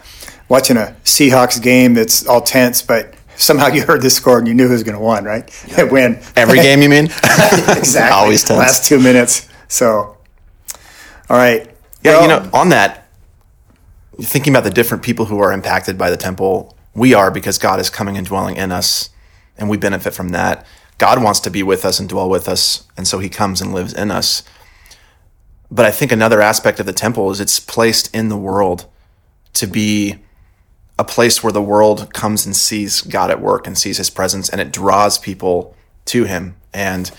watching 0.48 0.78
a 0.78 0.96
Seahawks 1.04 1.62
game 1.62 1.92
that's 1.92 2.26
all 2.26 2.40
tense, 2.40 2.80
but 2.80 3.15
somehow 3.36 3.68
you 3.68 3.82
heard 3.82 4.02
the 4.02 4.10
score 4.10 4.38
and 4.38 4.48
you 4.48 4.54
knew 4.54 4.66
who 4.66 4.72
was 4.72 4.82
going 4.82 4.96
to 4.96 5.04
win, 5.04 5.24
right? 5.24 5.44
Win 5.92 6.20
Every 6.36 6.58
game, 6.58 6.82
you 6.82 6.88
mean? 6.88 7.04
exactly. 7.68 8.12
Always 8.12 8.44
tense. 8.44 8.58
Last 8.58 8.84
two 8.84 9.00
minutes. 9.00 9.48
So, 9.68 10.16
all 11.28 11.36
right. 11.36 11.70
Yeah, 12.02 12.22
you 12.22 12.28
know, 12.28 12.48
on 12.52 12.68
that, 12.68 13.08
thinking 14.20 14.52
about 14.52 14.64
the 14.64 14.70
different 14.70 15.02
people 15.02 15.26
who 15.26 15.38
are 15.40 15.52
impacted 15.52 15.98
by 15.98 16.10
the 16.10 16.16
temple, 16.16 16.76
we 16.94 17.14
are 17.14 17.30
because 17.30 17.58
God 17.58 17.80
is 17.80 17.90
coming 17.90 18.16
and 18.16 18.26
dwelling 18.26 18.56
in 18.56 18.72
us, 18.72 19.10
and 19.58 19.68
we 19.68 19.76
benefit 19.76 20.14
from 20.14 20.30
that. 20.30 20.66
God 20.98 21.22
wants 21.22 21.40
to 21.40 21.50
be 21.50 21.62
with 21.62 21.84
us 21.84 22.00
and 22.00 22.08
dwell 22.08 22.30
with 22.30 22.48
us, 22.48 22.86
and 22.96 23.06
so 23.06 23.18
He 23.18 23.28
comes 23.28 23.60
and 23.60 23.74
lives 23.74 23.92
in 23.92 24.10
us. 24.10 24.42
But 25.70 25.84
I 25.84 25.90
think 25.90 26.12
another 26.12 26.40
aspect 26.40 26.80
of 26.80 26.86
the 26.86 26.92
temple 26.92 27.30
is 27.30 27.40
it's 27.40 27.58
placed 27.58 28.14
in 28.14 28.28
the 28.28 28.36
world 28.36 28.86
to 29.54 29.66
be 29.66 30.16
a 30.98 31.04
place 31.04 31.42
where 31.42 31.52
the 31.52 31.62
world 31.62 32.12
comes 32.12 32.46
and 32.46 32.56
sees 32.56 33.02
God 33.02 33.30
at 33.30 33.40
work 33.40 33.66
and 33.66 33.76
sees 33.76 33.98
His 33.98 34.10
presence, 34.10 34.48
and 34.48 34.60
it 34.60 34.72
draws 34.72 35.18
people 35.18 35.76
to 36.06 36.24
Him. 36.24 36.56
And 36.72 37.10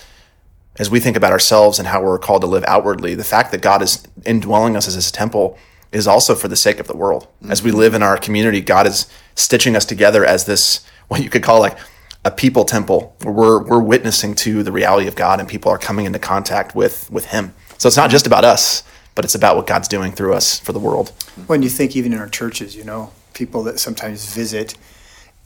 as 0.80 0.90
we 0.90 1.00
think 1.00 1.18
about 1.18 1.32
ourselves 1.32 1.80
and 1.80 1.88
how 1.88 2.04
we're 2.04 2.20
called 2.20 2.42
to 2.42 2.48
live 2.48 2.64
outwardly, 2.68 3.16
the 3.16 3.24
fact 3.24 3.52
that 3.52 3.62
God 3.62 3.82
is 3.82 4.08
indwelling 4.26 4.76
us 4.76 4.88
as 4.88 4.94
his 4.94 5.12
temple 5.12 5.58
is 5.92 6.08
also 6.08 6.36
for 6.36 6.48
the 6.48 6.56
sake 6.56 6.80
of 6.80 6.88
the 6.88 6.96
world. 6.96 7.28
As 7.50 7.64
we 7.64 7.72
mm-hmm. 7.72 7.80
live 7.80 7.94
in 7.94 8.04
our 8.04 8.18
community, 8.18 8.62
God 8.62 8.86
is 8.86 9.08
stitching 9.36 9.76
us 9.76 9.86
together 9.86 10.26
as 10.26 10.46
this, 10.46 10.86
what 11.08 11.24
you 11.24 11.30
could 11.30 11.44
call 11.44 11.60
like 11.60 11.78
a 12.26 12.32
people 12.32 12.66
temple, 12.66 13.16
where 13.24 13.34
we're, 13.34 13.64
we're 13.64 13.82
witnessing 13.82 14.36
to 14.36 14.64
the 14.64 14.72
reality 14.72 15.08
of 15.08 15.16
God 15.16 15.40
and 15.40 15.48
people 15.48 15.72
are 15.72 15.78
coming 15.78 16.06
into 16.06 16.20
contact 16.20 16.76
with, 16.76 17.10
with 17.10 17.26
him. 17.26 17.54
So 17.78 17.88
it's 17.88 17.98
not 17.98 18.10
just 18.10 18.28
about 18.28 18.44
us, 18.44 18.84
but 19.16 19.24
it's 19.24 19.36
about 19.36 19.56
what 19.56 19.66
God's 19.66 19.88
doing 19.88 20.12
through 20.12 20.34
us 20.34 20.60
for 20.60 20.74
the 20.74 20.80
world. 20.80 21.12
when 21.48 21.64
you 21.64 21.70
think 21.70 21.96
even 21.96 22.14
in 22.14 22.20
our 22.20 22.30
churches, 22.30 22.76
you 22.76 22.84
know, 22.84 23.12
people 23.38 23.64
that 23.64 23.80
sometimes 23.80 24.34
visit, 24.34 24.76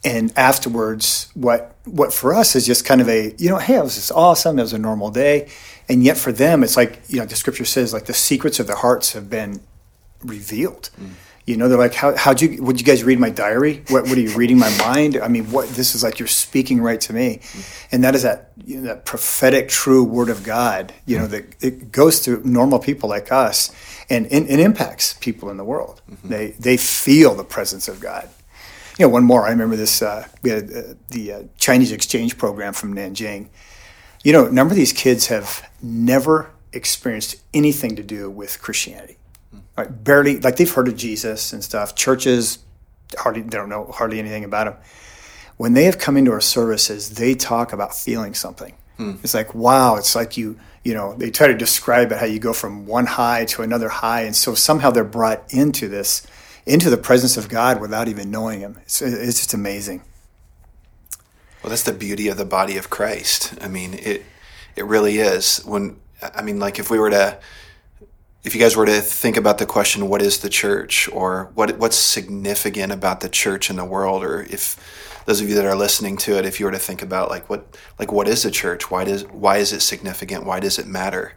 and 0.04 0.32
afterwards, 0.36 1.30
what 1.34 1.76
what 1.84 2.12
for 2.12 2.34
us 2.34 2.56
is 2.56 2.66
just 2.66 2.84
kind 2.84 3.00
of 3.00 3.08
a 3.08 3.34
you 3.38 3.48
know, 3.48 3.58
hey, 3.58 3.76
it 3.76 3.84
was 3.84 3.94
just 3.94 4.12
awesome. 4.12 4.58
It 4.58 4.62
was 4.62 4.72
a 4.72 4.78
normal 4.78 5.10
day, 5.10 5.48
and 5.88 6.02
yet 6.02 6.16
for 6.16 6.32
them, 6.32 6.64
it's 6.64 6.76
like 6.76 7.02
you 7.08 7.20
know, 7.20 7.26
the 7.26 7.36
scripture 7.36 7.64
says 7.64 7.92
like 7.92 8.06
the 8.06 8.14
secrets 8.14 8.58
of 8.58 8.66
their 8.66 8.76
hearts 8.76 9.12
have 9.12 9.30
been 9.30 9.60
revealed. 10.22 10.90
Mm. 11.00 11.10
You 11.44 11.56
know, 11.56 11.68
they're 11.68 11.78
like, 11.78 11.94
how 11.94 12.16
how'd 12.16 12.40
you 12.40 12.62
would 12.62 12.80
you 12.80 12.86
guys 12.86 13.02
read 13.02 13.18
my 13.18 13.30
diary? 13.30 13.82
What 13.88 14.04
what 14.04 14.16
are 14.16 14.20
you 14.20 14.30
reading 14.36 14.58
my 14.58 14.76
mind? 14.78 15.16
I 15.16 15.28
mean, 15.28 15.50
what 15.50 15.68
this 15.70 15.94
is 15.94 16.02
like 16.02 16.18
you're 16.18 16.28
speaking 16.28 16.80
right 16.80 17.00
to 17.02 17.12
me, 17.12 17.40
mm. 17.42 17.86
and 17.92 18.04
that 18.04 18.14
is 18.14 18.22
that 18.22 18.52
you 18.64 18.76
know, 18.76 18.82
that 18.82 19.04
prophetic 19.04 19.68
true 19.68 20.04
word 20.04 20.28
of 20.28 20.44
God. 20.44 20.92
You 21.04 21.16
mm. 21.16 21.20
know, 21.20 21.26
that 21.28 21.44
it 21.60 21.92
goes 21.92 22.20
to 22.20 22.40
normal 22.48 22.78
people 22.78 23.08
like 23.08 23.32
us, 23.32 23.70
and 24.12 24.26
and, 24.26 24.48
and 24.48 24.60
impacts 24.60 25.14
people 25.14 25.50
in 25.50 25.56
the 25.56 25.64
world. 25.64 26.02
They 26.22 26.50
they 26.52 26.76
feel 26.76 27.34
the 27.34 27.44
presence 27.44 27.88
of 27.88 28.00
God. 28.00 28.28
You 28.98 29.06
know, 29.06 29.08
one 29.08 29.24
more. 29.24 29.46
I 29.46 29.50
remember 29.50 29.76
this. 29.76 30.02
Uh, 30.02 30.28
we 30.42 30.50
had 30.50 30.70
uh, 30.70 30.82
the 31.08 31.32
uh, 31.32 31.42
Chinese 31.58 31.92
exchange 31.92 32.36
program 32.36 32.74
from 32.74 32.94
Nanjing. 32.94 33.48
You 34.22 34.32
know, 34.32 34.46
a 34.46 34.52
number 34.52 34.72
of 34.72 34.76
these 34.76 34.92
kids 34.92 35.26
have 35.28 35.68
never 35.82 36.50
experienced 36.72 37.36
anything 37.52 37.96
to 37.96 38.02
do 38.02 38.30
with 38.30 38.60
Christianity. 38.60 39.16
Right? 39.76 40.04
Barely, 40.04 40.38
like 40.38 40.56
they've 40.56 40.70
heard 40.70 40.88
of 40.88 40.96
Jesus 40.96 41.52
and 41.52 41.64
stuff. 41.64 41.94
Churches 41.94 42.58
hardly 43.18 43.42
they 43.42 43.56
don't 43.56 43.68
know 43.68 43.86
hardly 43.86 44.18
anything 44.18 44.44
about 44.44 44.66
him. 44.68 44.74
When 45.56 45.74
they 45.74 45.84
have 45.84 45.98
come 45.98 46.16
into 46.16 46.32
our 46.32 46.40
services, 46.40 47.10
they 47.10 47.34
talk 47.34 47.72
about 47.72 47.94
feeling 47.94 48.34
something. 48.34 48.74
Mm. 49.02 49.24
It's 49.24 49.34
like 49.34 49.54
wow. 49.54 49.96
It's 49.96 50.14
like 50.14 50.36
you 50.36 50.58
you 50.84 50.94
know 50.94 51.14
they 51.14 51.30
try 51.30 51.48
to 51.48 51.54
describe 51.54 52.12
it 52.12 52.18
how 52.18 52.26
you 52.26 52.38
go 52.38 52.52
from 52.52 52.86
one 52.86 53.06
high 53.06 53.44
to 53.46 53.62
another 53.62 53.88
high, 53.88 54.22
and 54.22 54.34
so 54.34 54.54
somehow 54.54 54.90
they're 54.90 55.04
brought 55.04 55.52
into 55.52 55.88
this 55.88 56.26
into 56.66 56.90
the 56.90 56.96
presence 56.96 57.36
of 57.36 57.48
God 57.48 57.80
without 57.80 58.08
even 58.08 58.30
knowing 58.30 58.60
Him. 58.60 58.78
It's, 58.82 59.02
it's 59.02 59.38
just 59.38 59.54
amazing. 59.54 60.02
Well, 61.62 61.70
that's 61.70 61.84
the 61.84 61.92
beauty 61.92 62.28
of 62.28 62.36
the 62.36 62.44
body 62.44 62.76
of 62.76 62.90
Christ. 62.90 63.54
I 63.60 63.68
mean, 63.68 63.94
it 63.94 64.24
it 64.76 64.84
really 64.84 65.18
is. 65.18 65.60
When 65.64 66.00
I 66.22 66.42
mean, 66.42 66.58
like 66.58 66.78
if 66.78 66.90
we 66.90 66.98
were 66.98 67.10
to, 67.10 67.38
if 68.44 68.54
you 68.54 68.60
guys 68.60 68.76
were 68.76 68.86
to 68.86 69.00
think 69.00 69.36
about 69.36 69.58
the 69.58 69.66
question, 69.66 70.08
what 70.08 70.22
is 70.22 70.38
the 70.38 70.48
church, 70.48 71.08
or 71.12 71.50
what 71.54 71.78
what's 71.78 71.96
significant 71.96 72.92
about 72.92 73.20
the 73.20 73.28
church 73.28 73.70
in 73.70 73.76
the 73.76 73.84
world, 73.84 74.24
or 74.24 74.42
if 74.42 74.76
those 75.26 75.40
of 75.40 75.48
you 75.48 75.54
that 75.54 75.64
are 75.64 75.76
listening 75.76 76.16
to 76.18 76.38
it, 76.38 76.44
if 76.44 76.58
you 76.58 76.66
were 76.66 76.72
to 76.72 76.78
think 76.78 77.02
about 77.02 77.30
like 77.30 77.48
what 77.48 77.76
like 77.98 78.12
what 78.12 78.28
is 78.28 78.42
the 78.42 78.50
church? 78.50 78.90
Why 78.90 79.04
does 79.04 79.26
why 79.28 79.58
is 79.58 79.72
it 79.72 79.80
significant? 79.80 80.44
Why 80.44 80.60
does 80.60 80.78
it 80.78 80.86
matter? 80.86 81.34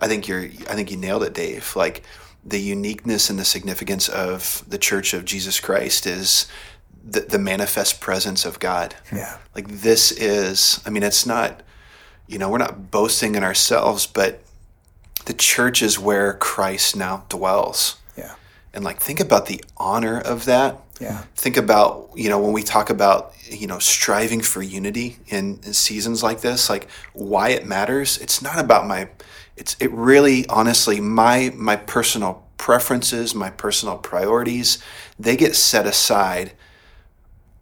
I 0.00 0.08
think 0.08 0.28
you're 0.28 0.44
I 0.44 0.74
think 0.74 0.90
you 0.90 0.96
nailed 0.96 1.22
it, 1.22 1.34
Dave. 1.34 1.74
Like 1.76 2.02
the 2.44 2.60
uniqueness 2.60 3.30
and 3.30 3.38
the 3.38 3.44
significance 3.44 4.08
of 4.08 4.64
the 4.66 4.78
Church 4.78 5.14
of 5.14 5.24
Jesus 5.24 5.60
Christ 5.60 6.06
is 6.06 6.46
the, 7.04 7.20
the 7.20 7.38
manifest 7.38 8.00
presence 8.00 8.44
of 8.44 8.58
God. 8.58 8.94
Yeah. 9.12 9.38
Like 9.54 9.68
this 9.68 10.12
is, 10.12 10.80
I 10.86 10.90
mean, 10.90 11.02
it's 11.02 11.26
not, 11.26 11.62
you 12.26 12.38
know, 12.38 12.48
we're 12.48 12.58
not 12.58 12.90
boasting 12.90 13.34
in 13.34 13.44
ourselves, 13.44 14.06
but 14.06 14.42
the 15.26 15.34
church 15.34 15.82
is 15.82 15.98
where 15.98 16.34
Christ 16.34 16.96
now 16.96 17.24
dwells. 17.28 17.96
Yeah. 18.16 18.34
And 18.72 18.84
like, 18.84 19.00
think 19.00 19.20
about 19.20 19.46
the 19.46 19.62
honor 19.76 20.20
of 20.20 20.44
that. 20.46 20.80
Yeah. 21.00 21.22
Think 21.34 21.56
about, 21.56 22.10
you 22.14 22.28
know, 22.28 22.38
when 22.38 22.52
we 22.52 22.62
talk 22.62 22.90
about, 22.90 23.34
you 23.48 23.66
know, 23.66 23.78
striving 23.78 24.40
for 24.40 24.62
unity 24.62 25.18
in, 25.26 25.58
in 25.64 25.72
seasons 25.72 26.22
like 26.22 26.40
this, 26.40 26.70
like 26.70 26.88
why 27.12 27.50
it 27.50 27.66
matters. 27.66 28.18
It's 28.18 28.42
not 28.42 28.58
about 28.58 28.86
my, 28.86 29.08
it's, 29.56 29.76
it 29.80 29.90
really, 29.90 30.46
honestly, 30.48 31.00
my, 31.00 31.52
my 31.54 31.76
personal 31.76 32.46
preferences, 32.56 33.34
my 33.34 33.50
personal 33.50 33.98
priorities, 33.98 34.82
they 35.18 35.36
get 35.36 35.56
set 35.56 35.86
aside 35.86 36.52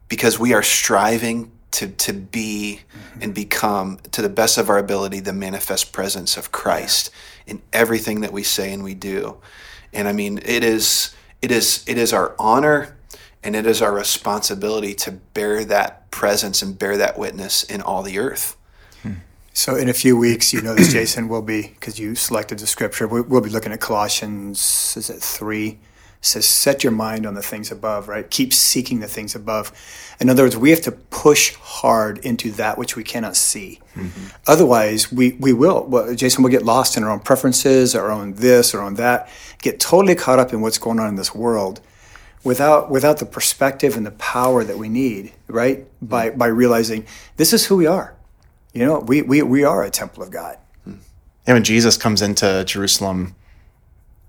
because 0.08 0.38
we 0.38 0.52
are 0.52 0.62
striving 0.62 1.52
to, 1.70 1.88
to 1.88 2.12
be 2.12 2.80
mm-hmm. 2.92 3.22
and 3.22 3.34
become, 3.34 3.98
to 4.12 4.22
the 4.22 4.28
best 4.28 4.58
of 4.58 4.68
our 4.68 4.78
ability, 4.78 5.20
the 5.20 5.32
manifest 5.32 5.92
presence 5.92 6.36
of 6.36 6.52
Christ 6.52 7.10
in 7.46 7.62
everything 7.72 8.20
that 8.20 8.32
we 8.32 8.42
say 8.42 8.72
and 8.72 8.82
we 8.82 8.94
do. 8.94 9.38
And 9.92 10.08
I 10.08 10.12
mean, 10.12 10.38
it 10.44 10.62
is 10.62 11.14
it 11.42 11.50
is 11.50 11.84
it 11.86 11.98
is 11.98 12.12
our 12.12 12.34
honor 12.38 12.96
and 13.42 13.56
it 13.56 13.66
is 13.66 13.80
our 13.82 13.92
responsibility 13.92 14.94
to 14.94 15.12
bear 15.12 15.64
that 15.64 16.10
presence 16.10 16.62
and 16.62 16.78
bear 16.78 16.96
that 16.96 17.18
witness 17.18 17.62
in 17.62 17.80
all 17.80 18.02
the 18.02 18.18
earth. 18.18 18.56
So 19.52 19.74
in 19.74 19.88
a 19.88 19.92
few 19.92 20.16
weeks, 20.16 20.52
you 20.52 20.62
know 20.62 20.74
this, 20.76 20.92
Jason, 20.98 21.28
will 21.28 21.42
be 21.42 21.62
because 21.62 21.98
you 21.98 22.14
selected 22.14 22.60
the 22.60 22.66
scripture. 22.68 23.08
we- 23.08 23.20
We'll 23.20 23.40
be 23.40 23.50
looking 23.50 23.72
at 23.72 23.80
Colossians. 23.80 24.94
Is 24.96 25.10
it 25.10 25.20
three? 25.20 25.78
says, 26.22 26.44
set 26.46 26.84
your 26.84 26.92
mind 26.92 27.24
on 27.26 27.32
the 27.32 27.42
things 27.42 27.70
above, 27.70 28.06
right? 28.06 28.30
Keep 28.30 28.52
seeking 28.52 29.00
the 29.00 29.06
things 29.08 29.34
above. 29.34 29.72
In 30.20 30.28
other 30.28 30.42
words, 30.42 30.54
we 30.56 30.68
have 30.68 30.82
to 30.82 30.92
push 30.92 31.54
hard 31.54 32.18
into 32.18 32.50
that 32.52 32.76
which 32.76 32.94
we 32.94 33.02
cannot 33.02 33.36
see. 33.36 33.80
Mm-hmm. 33.94 34.26
Otherwise, 34.46 35.10
we, 35.10 35.32
we 35.40 35.54
will. 35.54 35.82
Well, 35.84 36.14
Jason 36.14 36.42
will 36.42 36.50
get 36.50 36.62
lost 36.62 36.98
in 36.98 37.04
our 37.04 37.10
own 37.10 37.20
preferences, 37.20 37.94
our 37.94 38.10
own 38.10 38.34
this, 38.34 38.74
or 38.74 38.82
own 38.82 38.94
that, 38.96 39.30
get 39.62 39.80
totally 39.80 40.14
caught 40.14 40.38
up 40.38 40.52
in 40.52 40.60
what's 40.60 40.76
going 40.76 41.00
on 41.00 41.08
in 41.08 41.14
this 41.14 41.34
world 41.34 41.80
without 42.44 42.90
without 42.90 43.18
the 43.18 43.26
perspective 43.26 43.96
and 43.96 44.06
the 44.06 44.12
power 44.12 44.64
that 44.64 44.78
we 44.78 44.88
need, 44.88 45.32
right? 45.48 45.86
By 46.00 46.30
by 46.30 46.46
realizing 46.46 47.06
this 47.36 47.52
is 47.52 47.66
who 47.66 47.76
we 47.76 47.86
are. 47.86 48.14
You 48.72 48.86
know, 48.86 49.00
we 49.00 49.22
we, 49.22 49.42
we 49.42 49.64
are 49.64 49.82
a 49.82 49.90
temple 49.90 50.22
of 50.22 50.30
God. 50.30 50.58
And 51.46 51.56
when 51.56 51.64
Jesus 51.64 51.96
comes 51.96 52.22
into 52.22 52.64
Jerusalem, 52.64 53.34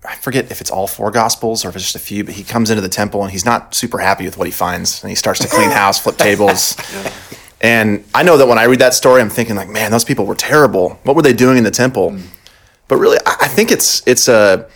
I 0.04 0.16
forget 0.16 0.50
if 0.50 0.60
it's 0.60 0.70
all 0.70 0.86
four 0.86 1.10
gospels 1.10 1.64
or 1.64 1.68
if 1.68 1.76
it's 1.76 1.84
just 1.84 1.94
a 1.94 2.00
few, 2.00 2.24
but 2.24 2.34
he 2.34 2.42
comes 2.42 2.70
into 2.70 2.80
the 2.80 2.88
temple 2.88 3.22
and 3.22 3.30
he's 3.30 3.44
not 3.44 3.74
super 3.74 3.98
happy 3.98 4.24
with 4.24 4.36
what 4.36 4.46
he 4.46 4.50
finds. 4.50 5.02
And 5.02 5.10
he 5.10 5.14
starts 5.14 5.38
to 5.40 5.48
clean 5.48 5.70
house, 5.82 5.98
flip 6.00 6.16
tables. 6.16 6.76
yeah. 6.92 7.12
And 7.64 8.04
I 8.12 8.24
know 8.24 8.36
that 8.38 8.48
when 8.48 8.58
I 8.58 8.64
read 8.64 8.80
that 8.80 8.92
story, 8.92 9.20
I'm 9.20 9.30
thinking 9.30 9.54
like, 9.54 9.68
man, 9.68 9.92
those 9.92 10.04
people 10.04 10.26
were 10.26 10.34
terrible. 10.34 10.98
What 11.04 11.14
were 11.14 11.22
they 11.22 11.32
doing 11.32 11.58
in 11.58 11.62
the 11.62 11.70
temple? 11.70 12.10
Mm. 12.10 12.22
But 12.88 12.96
really, 12.96 13.18
I 13.24 13.46
think 13.46 13.70
it's 13.70 14.02
it's 14.04 14.26
a 14.26 14.68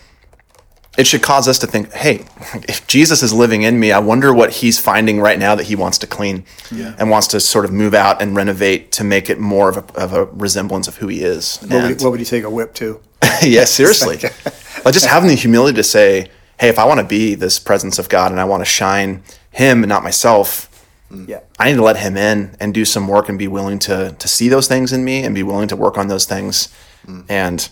it 0.97 1.07
should 1.07 1.23
cause 1.23 1.47
us 1.47 1.59
to 1.59 1.67
think, 1.67 1.93
hey, 1.93 2.25
if 2.69 2.87
Jesus 2.87 3.23
is 3.23 3.33
living 3.33 3.63
in 3.63 3.79
me, 3.79 3.93
I 3.93 3.99
wonder 3.99 4.33
what 4.33 4.53
he's 4.55 4.79
finding 4.79 5.21
right 5.21 5.39
now 5.39 5.55
that 5.55 5.65
he 5.65 5.77
wants 5.77 5.99
to 5.99 6.07
clean 6.07 6.45
yeah. 6.71 6.95
and 6.99 7.11
wants 7.11 7.27
to 7.29 7.41
sort 7.41 7.65
of 7.65 7.73
move 7.73 7.95
out 7.95 8.23
and 8.23 8.35
renovate 8.35 8.93
to 8.93 9.05
make 9.05 9.29
it 9.31 9.39
more 9.39 9.69
of 9.69 9.77
a, 9.77 10.01
of 10.01 10.13
a 10.13 10.25
resemblance 10.27 10.89
of 10.89 10.97
who 10.97 11.09
he 11.09 11.23
is. 11.23 11.59
What, 11.59 11.71
would 11.71 11.99
he, 11.99 12.05
what 12.05 12.11
would 12.11 12.21
he 12.21 12.27
take 12.27 12.45
a 12.45 12.51
whip 12.51 12.75
to? 12.75 13.01
yeah, 13.43 13.65
seriously. 13.65 14.17
like 14.85 14.95
just 14.95 15.07
having 15.07 15.29
the 15.29 15.35
humility 15.35 15.77
to 15.77 15.85
say, 15.85 16.31
hey, 16.59 16.69
if 16.69 16.79
I 16.79 16.85
want 16.85 17.01
to 17.01 17.07
be 17.07 17.35
this 17.35 17.59
presence 17.59 17.99
of 17.99 18.09
God 18.09 18.31
and 18.31 18.41
I 18.41 18.45
want 18.45 18.63
to 18.63 18.67
shine 18.67 19.23
him 19.51 19.83
and 19.83 19.89
not 19.89 20.03
myself, 20.03 20.73
yeah. 21.11 21.41
I 21.59 21.71
need 21.71 21.77
to 21.77 21.83
let 21.83 21.99
him 21.99 22.17
in 22.17 22.57
and 22.59 22.75
do 22.75 22.85
some 22.85 23.07
work 23.07 23.29
and 23.29 23.39
be 23.39 23.47
willing 23.47 23.79
to 23.81 24.17
to 24.19 24.29
see 24.29 24.49
those 24.49 24.67
things 24.67 24.93
in 24.93 25.05
me 25.05 25.23
and 25.23 25.35
be 25.37 25.45
willing 25.45 25.69
to 25.69 25.77
work 25.77 25.97
on 25.97 26.09
those 26.09 26.25
things 26.25 26.69
mm. 27.07 27.25
and 27.29 27.69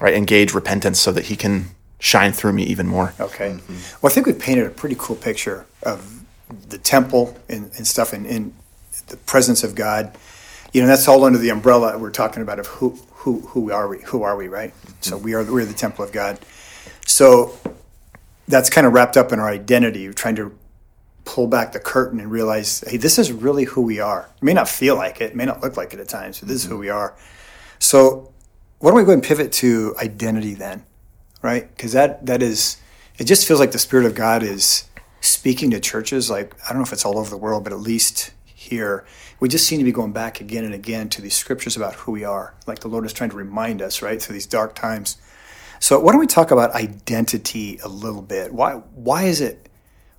right 0.00 0.14
engage 0.14 0.54
repentance 0.54 1.00
so 1.00 1.10
that 1.10 1.26
he 1.26 1.34
can 1.34 1.70
shine 1.98 2.32
through 2.32 2.52
me 2.52 2.62
even 2.64 2.86
more. 2.86 3.14
Okay. 3.18 3.50
Mm-hmm. 3.50 3.96
Well, 4.00 4.10
I 4.10 4.14
think 4.14 4.26
we 4.26 4.32
painted 4.32 4.66
a 4.66 4.70
pretty 4.70 4.96
cool 4.98 5.16
picture 5.16 5.66
of 5.82 6.24
the 6.68 6.78
temple 6.78 7.36
and, 7.48 7.70
and 7.76 7.86
stuff 7.86 8.14
in, 8.14 8.24
in 8.26 8.54
the 9.08 9.16
presence 9.16 9.64
of 9.64 9.74
God. 9.74 10.16
You 10.72 10.82
know, 10.82 10.86
that's 10.86 11.08
all 11.08 11.24
under 11.24 11.38
the 11.38 11.50
umbrella 11.50 11.98
we're 11.98 12.10
talking 12.10 12.42
about 12.42 12.58
of 12.58 12.66
who 12.66 12.98
who 13.10 13.40
who 13.40 13.72
are 13.72 13.88
we? 13.88 14.00
Who 14.02 14.22
are 14.22 14.36
we? 14.36 14.48
Right. 14.48 14.72
Mm-hmm. 14.72 14.92
So 15.00 15.16
we 15.16 15.34
are 15.34 15.44
we're 15.44 15.64
the 15.64 15.72
temple 15.72 16.04
of 16.04 16.12
God. 16.12 16.38
So 17.06 17.56
that's 18.46 18.70
kind 18.70 18.86
of 18.86 18.92
wrapped 18.92 19.16
up 19.16 19.32
in 19.32 19.40
our 19.40 19.48
identity. 19.48 20.06
We're 20.06 20.12
trying 20.12 20.36
to 20.36 20.56
pull 21.24 21.46
back 21.46 21.72
the 21.72 21.80
curtain 21.80 22.20
and 22.20 22.30
realize, 22.30 22.82
hey, 22.86 22.96
this 22.96 23.18
is 23.18 23.30
really 23.32 23.64
who 23.64 23.82
we 23.82 24.00
are. 24.00 24.30
It 24.36 24.42
may 24.42 24.54
not 24.54 24.68
feel 24.68 24.96
like 24.96 25.20
it, 25.20 25.32
it 25.32 25.36
may 25.36 25.44
not 25.44 25.62
look 25.62 25.76
like 25.76 25.92
it 25.92 26.00
at 26.00 26.08
times, 26.08 26.40
but 26.40 26.48
this 26.48 26.64
mm-hmm. 26.64 26.66
is 26.66 26.70
who 26.70 26.74
mm-hmm. 26.74 26.80
we 26.80 26.88
are. 26.88 27.14
So 27.78 28.32
why 28.78 28.90
don't 28.90 28.98
we 28.98 29.04
go 29.04 29.12
and 29.12 29.22
pivot 29.22 29.52
to 29.52 29.94
identity 30.00 30.54
then? 30.54 30.84
Right? 31.42 31.68
Because 31.68 31.92
that 31.92 32.26
that 32.26 32.42
is, 32.42 32.78
it 33.18 33.24
just 33.24 33.46
feels 33.46 33.60
like 33.60 33.72
the 33.72 33.78
Spirit 33.78 34.06
of 34.06 34.14
God 34.14 34.42
is 34.42 34.88
speaking 35.20 35.70
to 35.70 35.80
churches. 35.80 36.30
Like 36.30 36.54
I 36.64 36.68
don't 36.68 36.78
know 36.78 36.84
if 36.84 36.92
it's 36.92 37.04
all 37.04 37.18
over 37.18 37.30
the 37.30 37.36
world, 37.36 37.64
but 37.64 37.72
at 37.72 37.80
least 37.80 38.32
here, 38.44 39.04
we 39.40 39.48
just 39.48 39.66
seem 39.66 39.78
to 39.78 39.84
be 39.84 39.92
going 39.92 40.12
back 40.12 40.40
again 40.40 40.64
and 40.64 40.74
again 40.74 41.08
to 41.10 41.22
these 41.22 41.36
scriptures 41.36 41.76
about 41.76 41.94
who 41.94 42.12
we 42.12 42.24
are. 42.24 42.54
Like 42.66 42.80
the 42.80 42.88
Lord 42.88 43.06
is 43.06 43.12
trying 43.12 43.30
to 43.30 43.36
remind 43.36 43.80
us, 43.80 44.02
right, 44.02 44.20
through 44.20 44.34
these 44.34 44.46
dark 44.46 44.74
times. 44.74 45.16
So 45.80 46.00
why 46.00 46.12
don't 46.12 46.20
we 46.20 46.26
talk 46.26 46.50
about 46.50 46.72
identity 46.72 47.78
a 47.84 47.88
little 47.88 48.22
bit? 48.22 48.52
Why 48.52 48.74
why 48.94 49.24
is 49.24 49.40
it? 49.40 49.68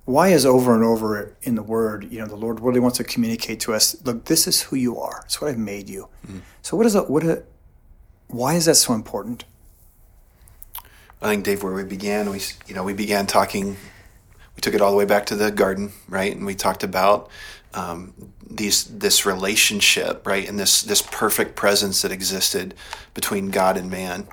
Why 0.06 0.28
is 0.28 0.44
over 0.44 0.74
and 0.74 0.82
over 0.82 1.36
in 1.42 1.54
the 1.54 1.62
Word, 1.62 2.08
you 2.10 2.18
know, 2.18 2.26
the 2.26 2.34
Lord 2.34 2.58
really 2.60 2.80
wants 2.80 2.96
to 2.96 3.04
communicate 3.04 3.60
to 3.60 3.74
us, 3.74 3.94
look, 4.04 4.24
this 4.24 4.48
is 4.48 4.62
who 4.62 4.74
you 4.74 4.98
are. 4.98 5.22
It's 5.26 5.40
what 5.40 5.50
I've 5.50 5.58
made 5.58 5.88
you. 5.88 6.08
Mm. 6.26 6.40
So 6.62 6.76
what 6.76 6.86
is 6.86 6.94
it? 6.94 7.08
What? 7.08 7.22
A, 7.24 7.44
why 8.28 8.54
is 8.54 8.64
that 8.64 8.76
so 8.76 8.94
important? 8.94 9.44
I 11.22 11.28
think 11.28 11.44
Dave, 11.44 11.62
where 11.62 11.72
we 11.72 11.84
began, 11.84 12.30
we 12.30 12.40
you 12.66 12.74
know 12.74 12.82
we 12.82 12.94
began 12.94 13.26
talking. 13.26 13.76
We 14.56 14.60
took 14.60 14.74
it 14.74 14.80
all 14.80 14.90
the 14.90 14.96
way 14.96 15.04
back 15.04 15.26
to 15.26 15.36
the 15.36 15.50
garden, 15.50 15.92
right? 16.08 16.34
And 16.34 16.44
we 16.44 16.54
talked 16.54 16.82
about 16.82 17.30
um, 17.74 18.14
these 18.48 18.84
this 18.84 19.26
relationship, 19.26 20.26
right, 20.26 20.48
and 20.48 20.58
this 20.58 20.82
this 20.82 21.02
perfect 21.02 21.56
presence 21.56 22.02
that 22.02 22.12
existed 22.12 22.74
between 23.14 23.50
God 23.50 23.76
and 23.76 23.90
man. 23.90 24.26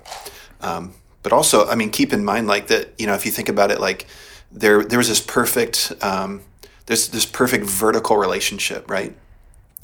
Um, 0.62 0.94
but 1.24 1.34
also, 1.34 1.68
I 1.68 1.76
mean, 1.76 1.92
keep 1.92 2.14
in 2.14 2.24
mind, 2.24 2.48
like 2.48 2.68
that, 2.68 2.94
you 2.98 3.06
know, 3.06 3.14
if 3.14 3.26
you 3.26 3.32
think 3.32 3.50
about 3.50 3.70
it, 3.70 3.80
like 3.80 4.08
there 4.52 4.84
there 4.84 4.98
was 4.98 5.10
this 5.10 5.22
perfect 5.22 5.92
um, 6.02 6.42
there's 6.88 7.10
this 7.10 7.26
perfect 7.26 7.66
vertical 7.66 8.18
relationship, 8.18 8.90
right? 8.90 9.16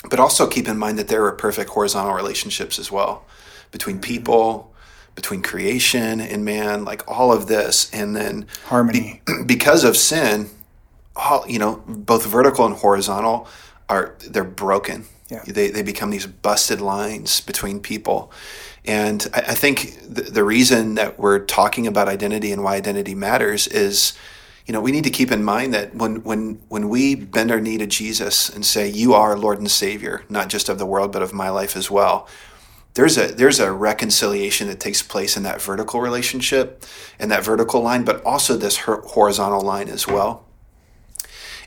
But 0.09 0.19
also 0.19 0.47
keep 0.47 0.67
in 0.67 0.77
mind 0.77 0.97
that 0.99 1.07
there 1.09 1.25
are 1.25 1.31
perfect 1.33 1.69
horizontal 1.71 2.13
relationships 2.13 2.79
as 2.79 2.91
well 2.91 3.25
between 3.71 3.99
people, 3.99 4.72
between 5.15 5.41
creation 5.41 6.19
and 6.19 6.43
man, 6.43 6.86
like 6.86 7.08
all 7.08 7.32
of 7.32 7.47
this, 7.47 7.91
and 7.93 8.15
then 8.15 8.47
harmony. 8.65 9.21
Be, 9.26 9.43
because 9.45 9.84
of 9.84 9.97
sin, 9.97 10.49
all 11.15 11.45
you 11.47 11.60
know, 11.60 11.84
both 11.88 12.26
vertical 12.26 12.65
and 12.65 12.76
horizontal 12.76 13.47
are 13.89 14.15
they're 14.28 14.43
broken. 14.43 15.06
Yeah. 15.30 15.43
They 15.45 15.69
they 15.69 15.84
become 15.84 16.10
these 16.10 16.28
busted 16.28 16.82
lines 16.82 17.41
between 17.41 17.80
people, 17.80 18.32
and 18.86 19.28
I, 19.34 19.39
I 19.39 19.54
think 19.56 19.97
the, 20.08 20.23
the 20.23 20.43
reason 20.43 20.95
that 20.95 21.19
we're 21.19 21.39
talking 21.39 21.88
about 21.88 22.08
identity 22.08 22.52
and 22.52 22.63
why 22.63 22.76
identity 22.76 23.15
matters 23.15 23.67
is 23.67 24.13
you 24.65 24.71
know, 24.71 24.80
we 24.80 24.91
need 24.91 25.04
to 25.04 25.10
keep 25.10 25.32
in 25.32 25.43
mind 25.43 25.73
that 25.73 25.93
when 25.93 26.23
when 26.23 26.62
when 26.69 26.88
we 26.88 27.15
bend 27.15 27.52
our 27.52 27.60
knee 27.60 27.78
to 27.78 27.88
Jesus 27.88 28.49
and 28.49 28.65
say, 28.65 28.88
"You 28.88 29.13
are 29.13 29.38
Lord 29.38 29.60
and 29.60 29.69
Savior, 29.69 30.23
not 30.30 30.47
just 30.47 30.69
of 30.69 30.78
the 30.78 30.86
world, 30.86 31.12
but 31.12 31.21
of 31.21 31.34
my 31.34 31.49
life 31.49 31.76
as 31.76 31.91
well," 31.91 32.28
there's 32.93 33.17
a 33.17 33.27
there's 33.27 33.60
a 33.60 33.71
reconciliation 33.71 34.67
that 34.67 34.79
takes 34.79 35.01
place 35.01 35.36
in 35.36 35.43
that 35.43 35.62
vertical 35.62 36.01
relationship 36.01 36.86
and 37.19 37.32
that 37.32 37.43
vertical 37.43 37.82
line 37.82 38.03
but 38.03 38.23
also 38.23 38.56
this 38.56 38.77
horizontal 38.77 39.62
line 39.62 39.89
as 39.89 40.08
well. 40.08 40.45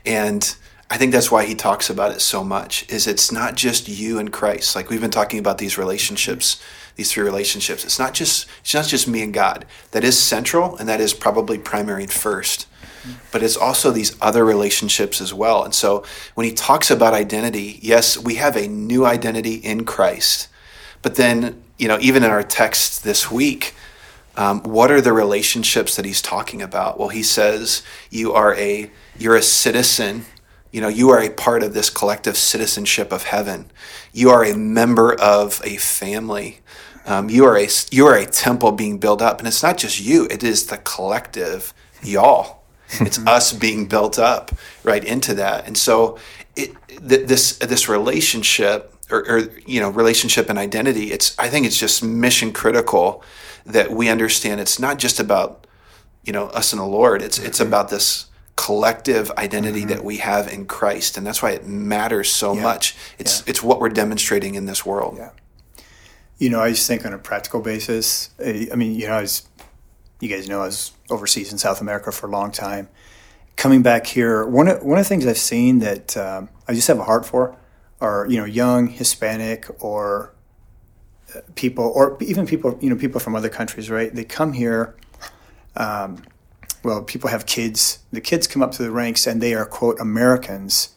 And 0.05 0.55
i 0.89 0.97
think 0.97 1.11
that's 1.11 1.29
why 1.29 1.45
he 1.45 1.53
talks 1.53 1.89
about 1.89 2.11
it 2.11 2.21
so 2.21 2.45
much 2.45 2.89
is 2.89 3.07
it's 3.07 3.29
not 3.31 3.55
just 3.55 3.89
you 3.89 4.19
and 4.19 4.31
christ. 4.31 4.75
Like 4.75 4.89
we've 4.89 5.01
been 5.01 5.11
talking 5.11 5.39
about 5.39 5.57
these 5.57 5.77
relationships 5.77 6.61
these 6.95 7.11
three 7.11 7.23
relationships. 7.23 7.85
It's 7.85 7.99
not 7.99 8.13
just 8.13 8.47
it's 8.61 8.73
not 8.73 8.87
just 8.87 9.07
me 9.07 9.21
and 9.21 9.33
god. 9.33 9.65
That 9.91 10.03
is 10.03 10.17
central 10.17 10.77
and 10.77 10.89
that 10.89 11.01
is 11.01 11.13
probably 11.13 11.57
primary 11.57 12.03
and 12.03 12.11
first 12.11 12.67
but 13.31 13.41
it's 13.41 13.55
also 13.55 13.89
these 13.91 14.17
other 14.19 14.43
relationships 14.43 15.21
as 15.21 15.33
well. 15.33 15.63
And 15.63 15.73
so 15.73 16.03
when 16.35 16.45
he 16.45 16.53
talks 16.53 16.89
about 16.89 17.13
identity 17.13 17.79
yes 17.81 18.17
we 18.17 18.35
have 18.35 18.55
a 18.55 18.67
new 18.67 19.05
identity 19.05 19.55
in 19.55 19.83
christ 19.83 20.47
but 21.01 21.15
then, 21.15 21.61
you 21.77 21.87
know, 21.87 21.97
even 21.99 22.23
in 22.23 22.31
our 22.31 22.43
text 22.43 23.03
this 23.03 23.31
week, 23.31 23.75
um, 24.37 24.61
what 24.61 24.91
are 24.91 25.01
the 25.01 25.13
relationships 25.13 25.95
that 25.95 26.05
he's 26.05 26.21
talking 26.21 26.61
about? 26.61 26.99
Well, 26.99 27.09
he 27.09 27.23
says 27.23 27.81
you 28.11 28.33
are 28.33 28.53
a 28.55 28.91
you're 29.17 29.35
a 29.35 29.41
citizen. 29.41 30.25
You 30.71 30.81
know, 30.81 30.89
you 30.89 31.09
are 31.09 31.19
a 31.19 31.29
part 31.29 31.63
of 31.63 31.73
this 31.73 31.89
collective 31.89 32.37
citizenship 32.37 33.11
of 33.11 33.23
heaven. 33.23 33.71
You 34.13 34.29
are 34.29 34.43
a 34.45 34.55
member 34.55 35.13
of 35.13 35.59
a 35.63 35.77
family. 35.77 36.59
Um, 37.07 37.29
you 37.29 37.45
are 37.45 37.57
a 37.57 37.67
you 37.89 38.05
are 38.05 38.15
a 38.15 38.25
temple 38.25 38.73
being 38.73 38.99
built 38.99 39.21
up, 39.21 39.39
and 39.39 39.47
it's 39.47 39.63
not 39.63 39.77
just 39.77 39.99
you; 39.99 40.27
it 40.29 40.43
is 40.43 40.67
the 40.67 40.77
collective 40.77 41.73
y'all. 42.03 42.57
It's 42.99 43.19
us 43.25 43.53
being 43.53 43.87
built 43.87 44.17
up 44.19 44.51
right 44.83 45.03
into 45.03 45.33
that, 45.35 45.67
and 45.67 45.77
so 45.77 46.17
it, 46.55 46.73
th- 46.87 47.27
this 47.27 47.57
this 47.57 47.89
relationship 47.89 48.93
or, 49.09 49.19
or, 49.29 49.39
you 49.65 49.79
know 49.79 49.89
relationship 49.89 50.49
and 50.49 50.59
identity 50.59 51.11
it's 51.11 51.37
i 51.39 51.47
think 51.47 51.65
it's 51.65 51.77
just 51.77 52.03
mission 52.03 52.51
critical 52.51 53.23
that 53.65 53.91
we 53.91 54.09
understand 54.09 54.59
it's 54.59 54.79
not 54.79 54.97
just 54.97 55.19
about 55.19 55.67
you 56.23 56.33
know 56.33 56.47
us 56.47 56.73
and 56.73 56.81
the 56.81 56.85
lord 56.85 57.21
it's 57.21 57.37
mm-hmm. 57.37 57.47
it's 57.47 57.59
about 57.59 57.89
this 57.89 58.27
collective 58.55 59.29
identity 59.31 59.81
mm-hmm. 59.81 59.89
that 59.89 60.03
we 60.03 60.17
have 60.17 60.51
in 60.51 60.65
christ 60.65 61.17
and 61.17 61.25
that's 61.25 61.41
why 61.41 61.51
it 61.51 61.65
matters 61.65 62.29
so 62.29 62.53
yeah. 62.53 62.63
much 62.63 62.95
it's 63.17 63.39
yeah. 63.39 63.49
it's 63.49 63.63
what 63.63 63.79
we're 63.79 63.89
demonstrating 63.89 64.55
in 64.55 64.65
this 64.65 64.85
world 64.85 65.15
yeah 65.17 65.29
you 66.37 66.49
know 66.49 66.59
i 66.59 66.69
just 66.69 66.87
think 66.87 67.05
on 67.05 67.13
a 67.13 67.19
practical 67.19 67.61
basis 67.61 68.31
i 68.39 68.75
mean 68.75 68.95
you 68.95 69.07
know 69.07 69.13
i 69.13 69.21
was 69.21 69.47
you 70.19 70.27
guys 70.27 70.49
know 70.49 70.61
i 70.61 70.65
was 70.65 70.91
overseas 71.09 71.51
in 71.51 71.57
south 71.57 71.81
america 71.81 72.11
for 72.11 72.27
a 72.27 72.31
long 72.31 72.51
time 72.51 72.89
coming 73.55 73.81
back 73.81 74.07
here 74.07 74.45
one 74.45 74.67
of, 74.67 74.83
one 74.83 74.97
of 74.97 75.05
the 75.05 75.09
things 75.09 75.25
i've 75.25 75.37
seen 75.37 75.79
that 75.79 76.17
um, 76.17 76.49
i 76.67 76.73
just 76.73 76.87
have 76.87 76.99
a 76.99 77.03
heart 77.03 77.25
for 77.25 77.55
are 78.01 78.27
you 78.29 78.37
know 78.37 78.45
young 78.45 78.87
Hispanic 78.87 79.67
or 79.83 80.33
uh, 81.35 81.41
people 81.55 81.91
or 81.95 82.17
even 82.21 82.45
people 82.45 82.77
you 82.81 82.89
know 82.89 82.95
people 82.95 83.19
from 83.19 83.35
other 83.35 83.49
countries 83.49 83.89
right? 83.89 84.13
They 84.13 84.23
come 84.23 84.53
here 84.53 84.95
um, 85.75 86.23
well 86.83 87.03
people 87.03 87.29
have 87.29 87.45
kids. 87.45 87.99
The 88.11 88.21
kids 88.21 88.47
come 88.47 88.61
up 88.61 88.71
to 88.73 88.83
the 88.83 88.91
ranks 88.91 89.27
and 89.27 89.41
they 89.41 89.53
are 89.53 89.65
quote 89.65 89.99
Americans 89.99 90.95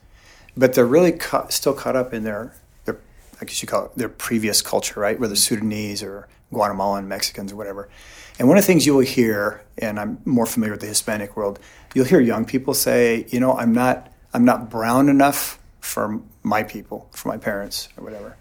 but 0.57 0.75
they're 0.75 0.87
really 0.87 1.13
ca- 1.13 1.49
still 1.49 1.75
caught 1.75 1.97
up 1.97 2.13
in 2.13 2.25
their 2.25 2.55
their 2.85 2.99
I 3.41 3.45
guess 3.45 3.63
you 3.63 3.69
call 3.69 3.87
it 3.87 3.97
their 3.97 4.09
previous 4.09 4.63
culture 4.63 5.01
right? 5.01 5.19
Whether 5.19 5.37
Sudanese 5.37 6.03
or 6.03 6.29
Guatemalan 6.53 7.09
Mexicans 7.09 7.53
or 7.53 7.57
whatever. 7.57 7.89
And 8.39 8.49
one 8.49 8.57
of 8.57 8.65
the 8.65 8.67
things 8.67 8.87
you 8.87 8.95
will 8.95 9.05
hear, 9.05 9.63
and 9.79 10.01
I'm 10.01 10.19
more 10.25 10.47
familiar 10.47 10.73
with 10.73 10.81
the 10.81 10.87
Hispanic 10.87 11.37
world, 11.37 11.59
you'll 11.95 12.07
hear 12.07 12.21
young 12.21 12.45
people 12.45 12.73
say, 12.75 13.27
you 13.29 13.39
know, 13.39 13.53
I'm 13.57 13.73
not 13.73 14.13
I'm 14.33 14.45
not 14.45 14.71
brown 14.71 15.09
enough 15.09 15.59
for 15.81 16.21
my 16.43 16.63
people, 16.63 17.09
for 17.13 17.29
my 17.29 17.37
parents 17.37 17.89
or 17.97 18.05
whatever, 18.05 18.37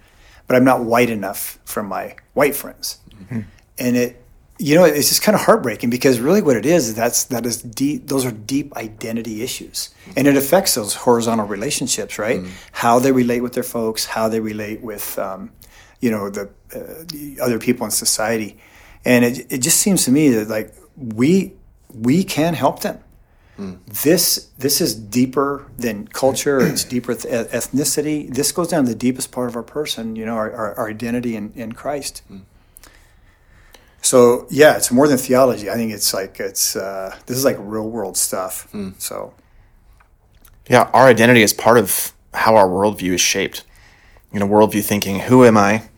but 0.48 0.56
I'm 0.56 0.64
not 0.64 0.84
white 0.84 1.10
enough 1.10 1.60
for 1.66 1.84
my 1.84 2.16
white 2.34 2.56
friends. 2.56 3.00
Mm-hmm. 3.12 3.42
And 3.78 3.98
it 3.98 4.22
you 4.62 4.76
know, 4.76 4.84
it's 4.84 5.08
just 5.08 5.22
kind 5.22 5.36
of 5.36 5.42
heartbreaking 5.42 5.90
because 5.90 6.20
really 6.20 6.42
what 6.42 6.58
it 6.58 6.66
is, 6.66 6.94
that's 6.94 7.24
that 7.26 7.46
is 7.46 7.62
deep 7.62 8.08
those 8.08 8.26
are 8.26 8.32
deep 8.32 8.76
identity 8.76 9.42
issues. 9.42 9.96
And 10.18 10.28
it 10.28 10.36
affects 10.36 10.76
those 10.76 10.94
horizontal 10.94 11.48
relationships, 11.48 12.20
right? 12.20 12.42
Mm. 12.42 12.50
How 12.74 13.00
they 13.00 13.14
relate 13.14 13.40
with 13.40 13.54
their 13.54 13.64
folks, 13.64 14.06
how 14.06 14.28
they 14.28 14.42
relate 14.42 14.82
with 14.82 15.18
um, 15.18 15.52
you 16.02 16.12
know, 16.12 16.30
the, 16.30 16.50
uh, 16.76 17.04
the 17.08 17.40
other 17.42 17.58
people 17.58 17.86
in 17.86 17.92
society. 17.92 18.58
And 19.06 19.24
it, 19.24 19.52
it 19.52 19.58
just 19.60 19.80
seems 19.80 20.06
to 20.06 20.12
me 20.12 20.30
that 20.30 20.50
like 20.50 20.74
we 20.98 21.54
we 21.94 22.26
can 22.26 22.54
help 22.54 22.82
them. 22.82 23.00
Mm. 23.60 23.80
This 24.04 24.50
this 24.58 24.80
is 24.80 24.96
deeper 24.96 25.68
than 25.78 26.08
culture. 26.08 26.60
it's 26.62 26.84
deeper 26.96 27.14
than 27.14 27.46
ethnicity. 27.46 28.34
This 28.34 28.52
goes 28.54 28.70
down 28.70 28.86
to 28.86 28.90
the 28.90 28.98
deepest 28.98 29.32
part 29.32 29.50
of 29.50 29.56
our 29.58 29.64
person. 29.64 30.16
You 30.16 30.26
know, 30.26 30.36
our, 30.36 30.52
our, 30.52 30.76
our 30.76 30.90
identity 30.90 31.36
in, 31.36 31.52
in 31.56 31.74
Christ. 31.74 32.22
Mm. 32.32 32.42
So 34.02 34.48
yeah, 34.50 34.78
it's 34.78 34.92
more 34.92 35.08
than 35.08 35.18
theology. 35.18 35.70
I 35.70 35.74
think 35.74 35.92
it's 35.92 36.14
like 36.14 36.40
it's 36.40 36.78
uh, 36.78 37.16
this 37.26 37.38
is 37.38 37.44
like 37.44 37.58
real 37.60 37.90
world 37.90 38.16
stuff. 38.16 38.72
Mm. 38.72 39.00
So 39.00 39.34
yeah, 40.70 40.90
our 40.94 41.08
identity 41.08 41.42
is 41.42 41.54
part 41.54 41.78
of 41.78 42.14
how 42.34 42.56
our 42.56 42.68
worldview 42.68 43.14
is 43.14 43.22
shaped. 43.22 43.66
You 44.32 44.40
know, 44.40 44.48
worldview 44.48 44.86
thinking: 44.86 45.20
Who 45.22 45.44
am 45.44 45.58
I? 45.58 45.90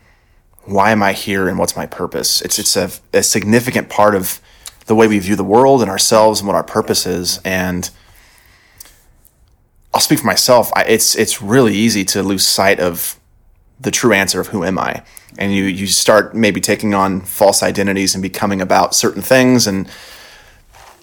Why 0.64 0.90
am 0.90 1.02
I 1.02 1.12
here? 1.12 1.48
And 1.48 1.58
what's 1.58 1.76
my 1.76 1.86
purpose? 1.86 2.42
It's 2.42 2.58
it's 2.58 2.76
a, 2.76 2.90
a 3.12 3.22
significant 3.22 3.88
part 3.88 4.16
of 4.16 4.40
the 4.86 4.94
way 4.94 5.06
we 5.06 5.18
view 5.18 5.36
the 5.36 5.44
world 5.44 5.80
and 5.80 5.90
ourselves 5.90 6.40
and 6.40 6.46
what 6.46 6.56
our 6.56 6.64
purpose 6.64 7.06
is. 7.06 7.40
And 7.44 7.88
I'll 9.94 10.00
speak 10.00 10.20
for 10.20 10.26
myself. 10.26 10.72
I, 10.74 10.84
it's 10.84 11.14
it's 11.14 11.42
really 11.42 11.74
easy 11.74 12.04
to 12.06 12.22
lose 12.22 12.46
sight 12.46 12.80
of 12.80 13.18
the 13.80 13.90
true 13.90 14.12
answer 14.12 14.40
of 14.40 14.48
who 14.48 14.64
am 14.64 14.78
I, 14.78 15.02
and 15.38 15.54
you 15.54 15.64
you 15.64 15.86
start 15.86 16.34
maybe 16.34 16.60
taking 16.60 16.94
on 16.94 17.20
false 17.20 17.62
identities 17.62 18.14
and 18.14 18.22
becoming 18.22 18.60
about 18.60 18.94
certain 18.94 19.22
things, 19.22 19.66
and 19.66 19.88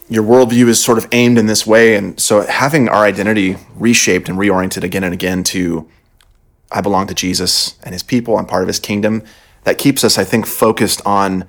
your 0.09 0.23
worldview 0.23 0.67
is 0.67 0.83
sort 0.83 0.97
of 0.97 1.07
aimed 1.11 1.37
in 1.37 1.45
this 1.45 1.67
way. 1.67 1.95
And 1.95 2.19
so 2.19 2.41
having 2.41 2.89
our 2.89 3.05
identity 3.05 3.57
reshaped 3.75 4.27
and 4.27 4.39
reoriented 4.39 4.83
again 4.83 5.03
and 5.03 5.13
again 5.13 5.43
to 5.45 5.87
I 6.71 6.81
belong 6.81 7.07
to 7.07 7.13
Jesus 7.13 7.75
and 7.83 7.93
His 7.93 8.03
people. 8.03 8.37
I'm 8.37 8.45
part 8.45 8.63
of 8.63 8.67
His 8.67 8.79
kingdom. 8.79 9.23
That 9.63 9.77
keeps 9.77 10.03
us, 10.03 10.17
I 10.17 10.23
think, 10.23 10.47
focused 10.47 11.01
on 11.05 11.45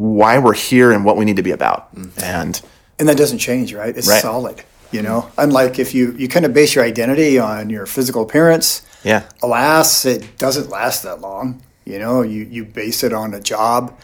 why 0.00 0.38
we're 0.38 0.54
here 0.54 0.92
and 0.92 1.04
what 1.04 1.18
we 1.18 1.26
need 1.26 1.36
to 1.36 1.42
be 1.42 1.50
about. 1.50 1.94
Mm-hmm. 1.94 2.20
And 2.24 2.62
and 2.98 3.08
that 3.08 3.18
doesn't 3.18 3.38
change, 3.38 3.74
right? 3.74 3.94
It's 3.94 4.08
right. 4.08 4.22
solid. 4.22 4.64
You 4.92 5.02
know, 5.02 5.30
unlike 5.36 5.78
if 5.78 5.94
you 5.94 6.12
you 6.12 6.26
kind 6.26 6.46
of 6.46 6.54
base 6.54 6.74
your 6.74 6.84
identity 6.84 7.38
on 7.38 7.68
your 7.68 7.84
physical 7.86 8.22
appearance. 8.22 8.82
Yeah. 9.04 9.28
Alas, 9.42 10.04
it 10.04 10.38
doesn't 10.38 10.70
last 10.70 11.02
that 11.02 11.20
long. 11.20 11.62
You 11.84 11.98
know, 11.98 12.22
you 12.22 12.44
you 12.44 12.64
base 12.64 13.04
it 13.04 13.12
on 13.12 13.34
a 13.34 13.40
job, 13.40 13.98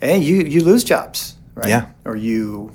and 0.00 0.22
you 0.24 0.42
you 0.42 0.64
lose 0.64 0.82
jobs, 0.82 1.36
right? 1.54 1.68
Yeah. 1.68 1.86
Or 2.04 2.16
you 2.16 2.72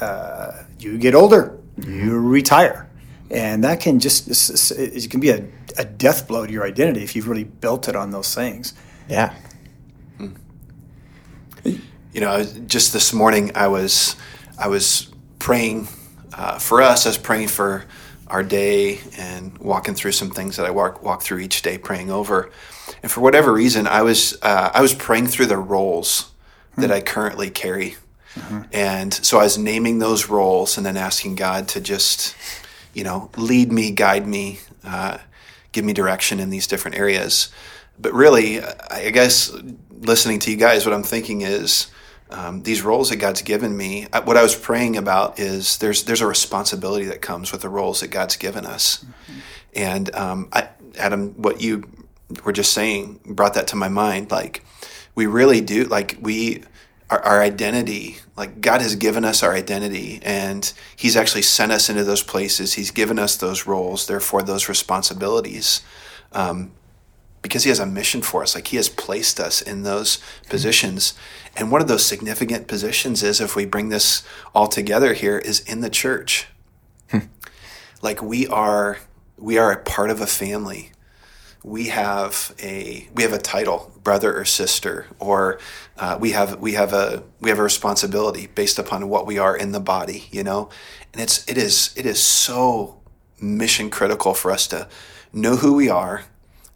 uh, 0.00 0.62
you 0.78 0.98
get 0.98 1.14
older, 1.16 1.58
mm-hmm. 1.76 2.04
you 2.04 2.18
retire, 2.20 2.88
and 3.30 3.64
that 3.64 3.80
can 3.80 3.98
just 3.98 4.28
it 4.72 5.10
can 5.10 5.18
be 5.18 5.30
a, 5.30 5.44
a 5.76 5.84
death 5.84 6.28
blow 6.28 6.46
to 6.46 6.52
your 6.52 6.64
identity 6.64 7.02
if 7.02 7.16
you've 7.16 7.28
really 7.28 7.44
built 7.44 7.88
it 7.88 7.96
on 7.96 8.10
those 8.12 8.32
things. 8.32 8.74
Yeah. 9.08 9.34
Hmm. 10.18 10.34
You 12.12 12.20
know, 12.20 12.44
just 12.44 12.92
this 12.92 13.14
morning 13.14 13.52
I 13.54 13.68
was 13.68 14.16
I 14.58 14.68
was 14.68 15.10
praying 15.38 15.88
uh, 16.34 16.58
for 16.58 16.82
us. 16.82 17.06
I 17.06 17.08
was 17.08 17.18
praying 17.18 17.48
for 17.48 17.86
our 18.28 18.42
day 18.42 19.00
and 19.18 19.56
walking 19.58 19.94
through 19.94 20.12
some 20.12 20.30
things 20.30 20.56
that 20.56 20.66
I 20.66 20.70
walk 20.70 21.02
walk 21.02 21.22
through 21.22 21.38
each 21.38 21.62
day, 21.62 21.78
praying 21.78 22.10
over. 22.10 22.50
And 23.02 23.10
for 23.10 23.20
whatever 23.20 23.52
reason, 23.52 23.86
I 23.86 24.02
was 24.02 24.38
uh, 24.42 24.70
I 24.74 24.82
was 24.82 24.94
praying 24.94 25.28
through 25.28 25.46
the 25.46 25.56
roles 25.56 26.30
that 26.76 26.88
hmm. 26.88 26.92
I 26.92 27.00
currently 27.00 27.48
carry, 27.48 27.96
mm-hmm. 28.34 28.62
and 28.72 29.12
so 29.12 29.38
I 29.38 29.44
was 29.44 29.56
naming 29.56 29.98
those 29.98 30.28
roles 30.28 30.76
and 30.76 30.84
then 30.84 30.98
asking 30.98 31.36
God 31.36 31.66
to 31.68 31.80
just, 31.80 32.36
you 32.92 33.04
know, 33.04 33.30
lead 33.36 33.72
me, 33.72 33.90
guide 33.90 34.26
me, 34.26 34.60
uh, 34.84 35.18
give 35.72 35.84
me 35.84 35.92
direction 35.94 36.40
in 36.40 36.50
these 36.50 36.66
different 36.66 36.96
areas. 36.96 37.50
But 37.98 38.12
really, 38.12 38.62
I 38.62 39.10
guess 39.10 39.50
listening 40.00 40.40
to 40.40 40.50
you 40.50 40.56
guys, 40.56 40.84
what 40.84 40.94
I'm 40.94 41.02
thinking 41.02 41.42
is 41.42 41.86
um, 42.32 42.62
these 42.62 42.82
roles 42.82 43.10
that 43.10 43.16
God's 43.16 43.42
given 43.42 43.76
me, 43.76 44.06
what 44.24 44.36
I 44.36 44.42
was 44.42 44.54
praying 44.54 44.96
about 44.96 45.38
is 45.38 45.78
there's 45.78 46.04
there's 46.04 46.20
a 46.20 46.26
responsibility 46.26 47.06
that 47.06 47.20
comes 47.20 47.52
with 47.52 47.62
the 47.62 47.68
roles 47.68 48.00
that 48.00 48.08
God's 48.08 48.36
given 48.36 48.66
us, 48.66 49.04
mm-hmm. 49.04 49.38
and 49.74 50.14
um, 50.14 50.48
I, 50.52 50.68
Adam, 50.98 51.30
what 51.30 51.60
you 51.60 51.84
were 52.44 52.52
just 52.52 52.72
saying 52.72 53.20
brought 53.24 53.54
that 53.54 53.68
to 53.68 53.76
my 53.76 53.88
mind. 53.88 54.30
Like 54.30 54.64
we 55.14 55.26
really 55.26 55.60
do, 55.60 55.84
like 55.84 56.16
we 56.20 56.62
our, 57.10 57.20
our 57.20 57.42
identity, 57.42 58.16
like 58.36 58.60
God 58.60 58.80
has 58.80 58.96
given 58.96 59.24
us 59.24 59.42
our 59.42 59.52
identity, 59.52 60.20
and 60.22 60.72
He's 60.96 61.16
actually 61.16 61.42
sent 61.42 61.72
us 61.72 61.88
into 61.88 62.04
those 62.04 62.22
places. 62.22 62.74
He's 62.74 62.90
given 62.90 63.18
us 63.18 63.36
those 63.36 63.66
roles, 63.66 64.06
therefore 64.06 64.42
those 64.42 64.68
responsibilities. 64.68 65.82
Um, 66.32 66.72
because 67.42 67.64
he 67.64 67.68
has 67.68 67.80
a 67.80 67.86
mission 67.86 68.22
for 68.22 68.42
us. 68.42 68.54
Like 68.54 68.68
he 68.68 68.76
has 68.76 68.88
placed 68.88 69.40
us 69.40 69.60
in 69.60 69.82
those 69.82 70.18
positions. 70.48 71.14
And 71.56 71.70
one 71.70 71.82
of 71.82 71.88
those 71.88 72.06
significant 72.06 72.68
positions 72.68 73.22
is, 73.22 73.40
if 73.40 73.56
we 73.56 73.66
bring 73.66 73.88
this 73.88 74.22
all 74.54 74.68
together 74.68 75.12
here, 75.12 75.38
is 75.38 75.60
in 75.60 75.80
the 75.80 75.90
church. 75.90 76.46
Hmm. 77.10 77.26
Like 78.00 78.22
we 78.22 78.46
are, 78.46 78.98
we 79.36 79.58
are 79.58 79.72
a 79.72 79.82
part 79.82 80.08
of 80.08 80.20
a 80.20 80.26
family. 80.26 80.92
We 81.64 81.88
have 81.88 82.54
a 82.60 83.08
we 83.14 83.22
have 83.22 83.32
a 83.32 83.38
title, 83.38 83.92
brother 84.02 84.36
or 84.36 84.44
sister, 84.44 85.06
or 85.20 85.60
uh, 85.96 86.18
we 86.20 86.32
have 86.32 86.58
we 86.58 86.72
have 86.72 86.92
a 86.92 87.22
we 87.40 87.50
have 87.50 87.60
a 87.60 87.62
responsibility 87.62 88.48
based 88.48 88.80
upon 88.80 89.08
what 89.08 89.26
we 89.26 89.38
are 89.38 89.56
in 89.56 89.70
the 89.70 89.78
body. 89.78 90.26
You 90.32 90.42
know, 90.42 90.70
and 91.12 91.22
it's 91.22 91.48
it 91.48 91.56
is 91.56 91.94
it 91.96 92.04
is 92.04 92.20
so 92.20 93.00
mission 93.40 93.90
critical 93.90 94.34
for 94.34 94.50
us 94.50 94.66
to 94.68 94.88
know 95.32 95.54
who 95.54 95.74
we 95.74 95.88
are 95.88 96.24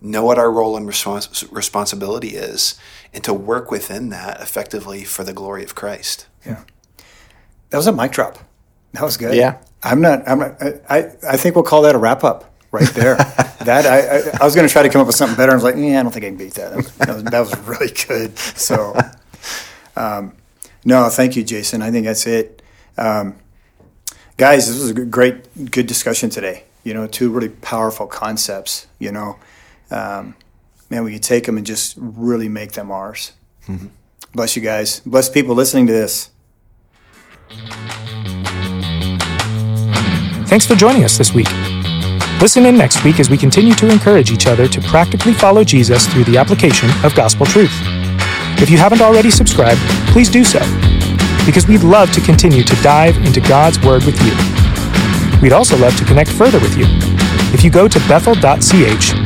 know 0.01 0.25
what 0.25 0.39
our 0.39 0.51
role 0.51 0.77
and 0.77 0.89
respons- 0.89 1.51
responsibility 1.51 2.31
is, 2.37 2.79
and 3.15 3.23
to 3.25 3.35
work 3.35 3.71
within 3.71 4.11
that 4.11 4.41
effectively 4.41 5.05
for 5.05 5.25
the 5.25 5.33
glory 5.33 5.65
of 5.65 5.75
Christ. 5.75 6.27
Yeah, 6.45 6.63
that 7.71 7.77
was 7.77 7.87
a 7.87 7.93
mic 7.93 8.13
drop. 8.13 8.39
That 8.93 9.03
was 9.03 9.17
good. 9.17 9.35
Yeah, 9.37 9.59
I'm 9.83 10.01
not. 10.01 10.27
I'm 10.29 10.39
not. 10.39 10.63
I 10.89 11.13
I 11.27 11.37
think 11.37 11.55
we'll 11.55 11.65
call 11.65 11.83
that 11.83 11.95
a 11.95 11.99
wrap 11.99 12.25
up 12.25 12.55
right 12.73 12.89
there. 12.91 13.17
that 13.67 13.87
I, 13.87 14.19
I, 14.19 14.39
I 14.41 14.45
was 14.45 14.55
going 14.55 14.67
to 14.67 14.73
try 14.73 14.83
to 14.83 14.89
come 14.89 15.01
up 15.01 15.07
with 15.07 15.17
something 15.17 15.37
better. 15.37 15.53
I 15.53 15.55
was 15.55 15.65
like, 15.65 15.77
yeah, 15.77 16.01
I 16.01 16.03
don't 16.03 16.13
think 16.13 16.25
I 16.25 16.29
can 16.29 16.37
beat 16.37 16.55
that. 16.55 16.71
That 16.71 16.77
was, 16.77 16.93
that 16.97 17.09
was, 17.09 17.25
that 17.25 17.41
was 17.41 17.59
really 17.67 17.93
good. 17.93 18.39
So, 18.39 18.97
um, 19.97 20.35
no, 20.85 21.09
thank 21.09 21.37
you, 21.37 21.45
Jason. 21.45 21.83
I 21.83 21.91
think 21.91 22.07
that's 22.07 22.27
it. 22.27 22.63
Um, 22.97 23.37
guys, 24.37 24.69
this 24.69 24.81
was 24.81 24.91
a 24.91 25.05
great, 25.05 25.71
good 25.71 25.87
discussion 25.87 26.31
today. 26.31 26.65
You 26.85 26.95
know, 26.95 27.07
two 27.07 27.31
really 27.31 27.49
powerful 27.49 28.07
concepts. 28.07 28.87
You 28.99 29.11
know, 29.13 29.37
um, 29.91 30.35
man, 30.91 31.05
we 31.05 31.13
could 31.13 31.23
take 31.23 31.45
them 31.45 31.57
and 31.57 31.67
just 31.67 31.97
really 31.99 32.49
make 32.49 32.73
them 32.73 32.91
ours. 32.91 33.33
Mm-hmm. 33.69 33.87
Bless 34.35 34.57
you 34.57 34.63
guys. 34.63 35.01
Bless 35.01 35.29
people 35.29 35.55
listening 35.55 35.87
to 35.87 35.93
this. 35.93 36.31
Thanks 40.49 40.67
for 40.67 40.75
joining 40.75 41.05
us 41.05 41.19
this 41.19 41.33
week. 41.33 41.49
Listen 42.41 42.67
in 42.67 42.77
next 42.77 43.03
week 43.03 43.19
as 43.19 43.31
we 43.31 43.37
continue 43.37 43.75
to 43.75 43.91
encourage 43.91 44.31
each 44.31 44.47
other 44.47 44.69
to 44.69 44.81
practically 44.83 45.33
follow 45.33 45.65
Jesus 45.65 46.07
through 46.07 46.25
the 46.25 46.37
application 46.37 46.89
of 47.03 47.15
gospel 47.15 47.47
truth. 47.47 47.73
If 48.59 48.71
you 48.71 48.79
haven't 48.79 49.01
already 49.01 49.31
subscribed, 49.31 49.81
please 50.13 50.29
do 50.29 50.45
so, 50.45 50.61
because 51.47 51.67
we'd 51.67 51.83
love 51.83 52.13
to 52.13 52.21
continue 52.21 52.63
to 52.63 52.77
dive 52.83 53.17
into 53.19 53.41
God's 53.41 53.81
Word 53.81 54.05
with 54.05 54.21
you. 54.23 54.33
We'd 55.41 55.53
also 55.53 55.77
love 55.79 55.97
to 55.97 56.05
connect 56.05 56.31
further 56.31 56.61
with 56.61 56.77
you. 56.77 56.85
If 57.53 57.65
you 57.65 57.71
go 57.71 57.89
to 57.89 57.99
bethel.ch, 58.01 59.26